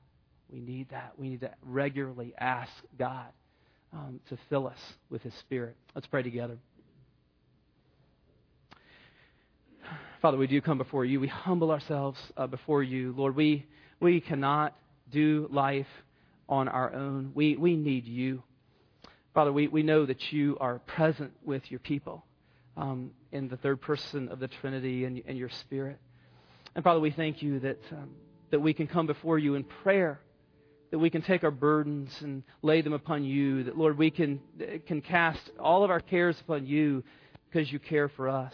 We 0.51 0.59
need 0.59 0.89
that. 0.89 1.13
We 1.17 1.29
need 1.29 1.41
to 1.41 1.51
regularly 1.63 2.33
ask 2.37 2.71
God 2.97 3.27
um, 3.93 4.19
to 4.29 4.37
fill 4.49 4.67
us 4.67 4.79
with 5.09 5.21
His 5.23 5.33
Spirit. 5.35 5.75
Let's 5.95 6.07
pray 6.07 6.23
together. 6.23 6.57
Father, 10.21 10.37
we 10.37 10.47
do 10.47 10.61
come 10.61 10.77
before 10.77 11.05
you. 11.05 11.19
We 11.19 11.27
humble 11.27 11.71
ourselves 11.71 12.19
uh, 12.35 12.45
before 12.45 12.83
you. 12.83 13.13
Lord, 13.15 13.35
we, 13.35 13.65
we 13.99 14.19
cannot 14.19 14.75
do 15.09 15.47
life 15.49 15.87
on 16.49 16.67
our 16.67 16.93
own. 16.93 17.31
We, 17.33 17.55
we 17.55 17.75
need 17.77 18.05
you. 18.05 18.43
Father, 19.33 19.53
we, 19.53 19.67
we 19.67 19.83
know 19.83 20.05
that 20.05 20.31
you 20.33 20.57
are 20.59 20.79
present 20.79 21.31
with 21.45 21.71
your 21.71 21.79
people 21.79 22.25
um, 22.75 23.11
in 23.31 23.47
the 23.47 23.57
third 23.57 23.79
person 23.79 24.27
of 24.29 24.39
the 24.39 24.47
Trinity 24.47 25.05
and, 25.05 25.21
and 25.25 25.37
your 25.37 25.49
Spirit. 25.49 25.97
And 26.75 26.83
Father, 26.83 26.99
we 26.99 27.11
thank 27.11 27.41
you 27.41 27.59
that, 27.61 27.79
um, 27.91 28.09
that 28.51 28.59
we 28.59 28.73
can 28.73 28.87
come 28.87 29.07
before 29.07 29.39
you 29.39 29.55
in 29.55 29.63
prayer 29.63 30.19
that 30.91 30.99
we 30.99 31.09
can 31.09 31.21
take 31.21 31.43
our 31.43 31.51
burdens 31.51 32.09
and 32.21 32.43
lay 32.61 32.81
them 32.81 32.93
upon 32.93 33.23
you. 33.23 33.63
That, 33.65 33.77
Lord, 33.77 33.97
we 33.97 34.09
can, 34.09 34.39
can 34.87 35.01
cast 35.01 35.49
all 35.59 35.83
of 35.83 35.91
our 35.91 35.99
cares 35.99 36.39
upon 36.39 36.65
you 36.65 37.03
because 37.49 37.71
you 37.71 37.79
care 37.79 38.09
for 38.09 38.27
us. 38.27 38.53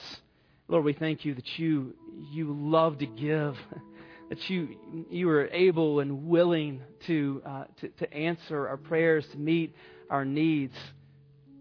Lord, 0.67 0.83
we 0.83 0.93
thank 0.93 1.25
you 1.25 1.35
that 1.35 1.57
you, 1.57 1.93
you 2.31 2.53
love 2.53 2.97
to 2.99 3.05
give, 3.05 3.57
that 4.29 4.49
you, 4.49 4.75
you 5.09 5.29
are 5.29 5.47
able 5.47 5.99
and 5.99 6.27
willing 6.27 6.81
to, 7.07 7.41
uh, 7.45 7.63
to, 7.81 7.89
to 7.89 8.13
answer 8.13 8.67
our 8.67 8.77
prayers, 8.77 9.25
to 9.31 9.37
meet 9.37 9.75
our 10.09 10.25
needs 10.25 10.75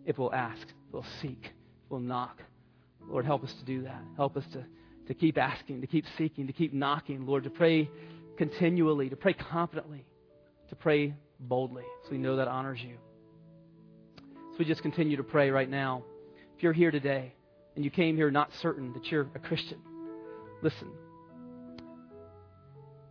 if 0.06 0.18
we'll 0.18 0.34
ask, 0.34 0.66
we'll 0.90 1.06
seek, 1.22 1.52
we'll 1.88 2.00
knock. 2.00 2.42
Lord, 3.06 3.26
help 3.26 3.44
us 3.44 3.52
to 3.52 3.64
do 3.64 3.82
that. 3.82 4.02
Help 4.16 4.36
us 4.36 4.44
to, 4.52 4.64
to 5.06 5.14
keep 5.14 5.38
asking, 5.38 5.82
to 5.82 5.86
keep 5.86 6.04
seeking, 6.18 6.46
to 6.46 6.52
keep 6.52 6.72
knocking, 6.72 7.26
Lord, 7.26 7.44
to 7.44 7.50
pray 7.50 7.90
continually, 8.36 9.10
to 9.10 9.16
pray 9.16 9.34
confidently 9.34 10.04
to 10.68 10.76
pray 10.76 11.14
boldly 11.40 11.84
so 12.04 12.10
we 12.10 12.18
know 12.18 12.36
that 12.36 12.48
honors 12.48 12.80
you. 12.80 12.96
So 14.52 14.58
we 14.58 14.64
just 14.64 14.82
continue 14.82 15.16
to 15.16 15.22
pray 15.22 15.50
right 15.50 15.68
now. 15.68 16.04
If 16.56 16.62
you're 16.62 16.72
here 16.72 16.90
today 16.90 17.32
and 17.74 17.84
you 17.84 17.90
came 17.90 18.16
here 18.16 18.30
not 18.30 18.50
certain 18.62 18.92
that 18.92 19.10
you're 19.10 19.26
a 19.34 19.38
Christian, 19.38 19.78
listen. 20.62 20.88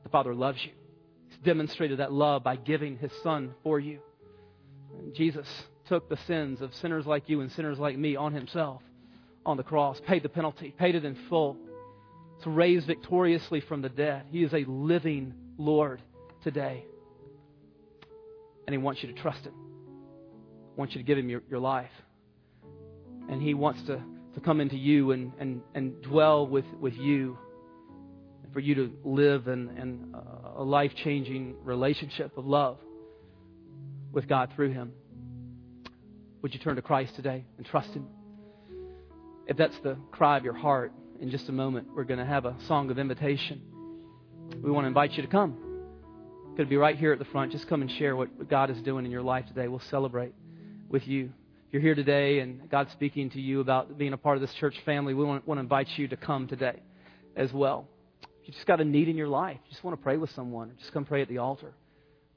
The 0.04 0.10
Father 0.10 0.34
loves 0.34 0.64
you. 0.64 0.72
He's 1.30 1.40
demonstrated 1.40 2.00
that 2.00 2.12
love 2.12 2.44
by 2.44 2.56
giving 2.56 2.98
His 2.98 3.12
Son 3.24 3.54
for 3.64 3.80
you. 3.80 4.00
And 4.98 5.14
Jesus 5.14 5.48
took 5.88 6.08
the 6.08 6.18
sins 6.28 6.62
of 6.62 6.74
sinners 6.76 7.06
like 7.06 7.28
you 7.28 7.42
and 7.42 7.52
sinners 7.52 7.78
like 7.78 7.98
me 7.98 8.16
on 8.16 8.34
Himself 8.34 8.82
on 9.46 9.58
the 9.58 9.64
cross, 9.64 10.00
paid 10.08 10.24
the 10.24 10.30
penalty, 10.30 10.74
paid 10.78 10.96
it 10.96 11.04
in 11.04 11.18
full, 11.28 11.58
to 12.44 12.50
raise 12.50 12.86
victoriously 12.86 13.60
from 13.62 13.82
the 13.82 13.90
dead. 13.90 14.24
He 14.32 14.44
is 14.44 14.54
a 14.54 14.64
living 14.66 15.34
Lord 15.58 16.02
today 16.44 16.86
and 18.66 18.74
He 18.74 18.78
wants 18.78 19.04
you 19.04 19.14
to 19.14 19.22
trust 19.22 19.46
Him. 19.46 19.54
He 19.54 20.80
wants 20.80 20.96
you 20.96 21.02
to 21.02 21.06
give 21.06 21.18
Him 21.18 21.30
your, 21.30 21.42
your 21.50 21.60
life. 21.60 21.92
And 23.30 23.42
He 23.42 23.54
wants 23.54 23.82
to, 23.84 24.02
to 24.36 24.40
come 24.42 24.62
into 24.62 24.78
you 24.78 25.12
and, 25.12 25.32
and, 25.40 25.62
and 25.74 26.02
dwell 26.02 26.48
with, 26.48 26.66
with 26.80 26.94
you, 26.96 27.38
for 28.52 28.60
you 28.60 28.76
to 28.76 28.94
live 29.04 29.48
in, 29.48 29.70
in 29.78 30.14
uh, 30.14 30.62
a 30.62 30.64
life 30.64 30.92
changing 31.04 31.56
relationship 31.64 32.38
of 32.38 32.46
love 32.46 32.78
with 34.12 34.28
God 34.28 34.52
through 34.56 34.72
Him. 34.72 34.92
Would 36.42 36.54
you 36.54 36.60
turn 36.60 36.76
to 36.76 36.82
Christ 36.82 37.16
today 37.16 37.46
and 37.58 37.66
trust 37.66 37.90
Him? 37.90 38.08
If 39.48 39.58
that's 39.58 39.78
the 39.80 39.98
cry 40.12 40.38
of 40.38 40.44
your 40.44 40.54
heart, 40.54 40.94
in 41.20 41.30
just 41.30 41.50
a 41.50 41.52
moment, 41.52 41.88
we're 41.96 42.04
going 42.04 42.20
to 42.20 42.26
have 42.26 42.46
a 42.46 42.56
song 42.68 42.92
of 42.92 43.00
invitation. 43.00 43.62
We 44.62 44.70
want 44.72 44.84
to 44.84 44.88
invite 44.88 45.14
you 45.14 45.22
to 45.24 45.30
come 45.30 45.73
could 46.56 46.70
be 46.70 46.78
right 46.78 46.98
here 46.98 47.12
at 47.12 47.20
the 47.20 47.26
front. 47.26 47.52
Just 47.52 47.68
come 47.68 47.82
and 47.82 47.90
share 47.92 48.16
what 48.16 48.50
God 48.50 48.70
is 48.70 48.82
doing 48.84 49.06
in 49.06 49.12
your 49.12 49.22
life 49.22 49.46
today. 49.48 49.68
We'll 49.68 49.82
celebrate 49.90 50.34
with 50.90 51.08
you. 51.08 51.32
If 51.68 51.74
you're 51.74 51.82
here 51.82 51.96
today 51.96 52.40
and 52.40 52.70
God's 52.70 52.92
speaking 52.92 53.32
to 53.32 53.42
you 53.42 53.60
about 53.60 53.98
being 53.98 54.14
a 54.14 54.18
part 54.18 54.38
of 54.38 54.42
this 54.42 54.54
church 54.60 54.76
family, 54.86 55.14
we 55.14 55.24
want, 55.24 55.48
want 55.48 55.58
to 55.58 55.64
invite 55.64 55.88
you 55.96 56.08
to 56.10 56.18
come 56.18 56.48
today 56.48 56.80
as 57.36 57.52
well. 57.52 57.88
If 58.22 58.48
you 58.48 58.54
just 58.54 58.68
got 58.68 58.82
a 58.82 58.86
need 58.86 59.08
in 59.08 59.16
your 59.16 59.28
life, 59.28 59.58
you 59.66 59.72
just 59.72 59.84
want 59.84 59.98
to 59.98 60.04
pray 60.04 60.18
with 60.18 60.30
someone, 60.32 60.74
just 60.80 60.92
come 60.94 61.06
pray 61.06 61.22
at 61.22 61.30
the 61.30 61.40
altar. 61.40 61.74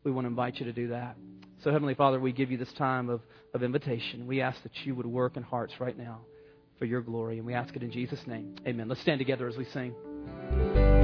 We 0.04 0.12
want 0.12 0.24
to 0.24 0.28
invite 0.28 0.56
you 0.56 0.66
to 0.66 0.72
do 0.72 0.88
that. 0.88 1.16
So, 1.64 1.72
Heavenly 1.72 1.94
Father, 1.94 2.20
we 2.20 2.32
give 2.32 2.50
you 2.50 2.56
this 2.56 2.72
time 2.74 3.10
of, 3.10 3.20
of 3.52 3.62
invitation. 3.62 4.26
We 4.26 4.40
ask 4.40 4.62
that 4.62 4.72
you 4.84 4.94
would 4.94 5.06
work 5.06 5.36
in 5.36 5.42
hearts 5.42 5.74
right 5.80 5.98
now 5.98 6.20
for 6.78 6.84
your 6.84 7.00
glory, 7.00 7.38
and 7.38 7.46
we 7.46 7.54
ask 7.54 7.74
it 7.74 7.82
in 7.82 7.90
Jesus' 7.90 8.20
name. 8.26 8.54
Amen. 8.66 8.88
Let's 8.88 9.00
stand 9.00 9.18
together 9.18 9.48
as 9.48 9.56
we 9.56 9.64
sing. 9.66 10.95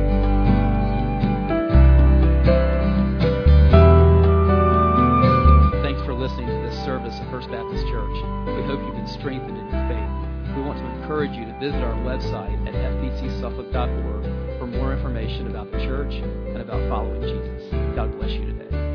Service 6.84 7.14
at 7.14 7.30
First 7.30 7.48
Baptist 7.50 7.86
Church. 7.86 8.16
We 8.46 8.62
hope 8.66 8.80
you've 8.84 8.96
been 8.96 9.06
strengthened 9.06 9.56
in 9.56 9.64
your 9.70 9.88
faith. 9.88 10.56
We 10.56 10.62
want 10.62 10.78
to 10.78 10.86
encourage 11.00 11.30
you 11.32 11.44
to 11.46 11.58
visit 11.60 11.80
our 11.80 11.94
website 12.02 12.58
at 12.66 12.74
fbcsuffolk.org 12.74 14.58
for 14.58 14.66
more 14.66 14.92
information 14.92 15.46
about 15.46 15.70
the 15.70 15.78
church 15.78 16.12
and 16.12 16.58
about 16.58 16.88
following 16.88 17.22
Jesus. 17.22 17.70
God 17.94 18.10
bless 18.18 18.30
you 18.30 18.46
today. 18.46 18.91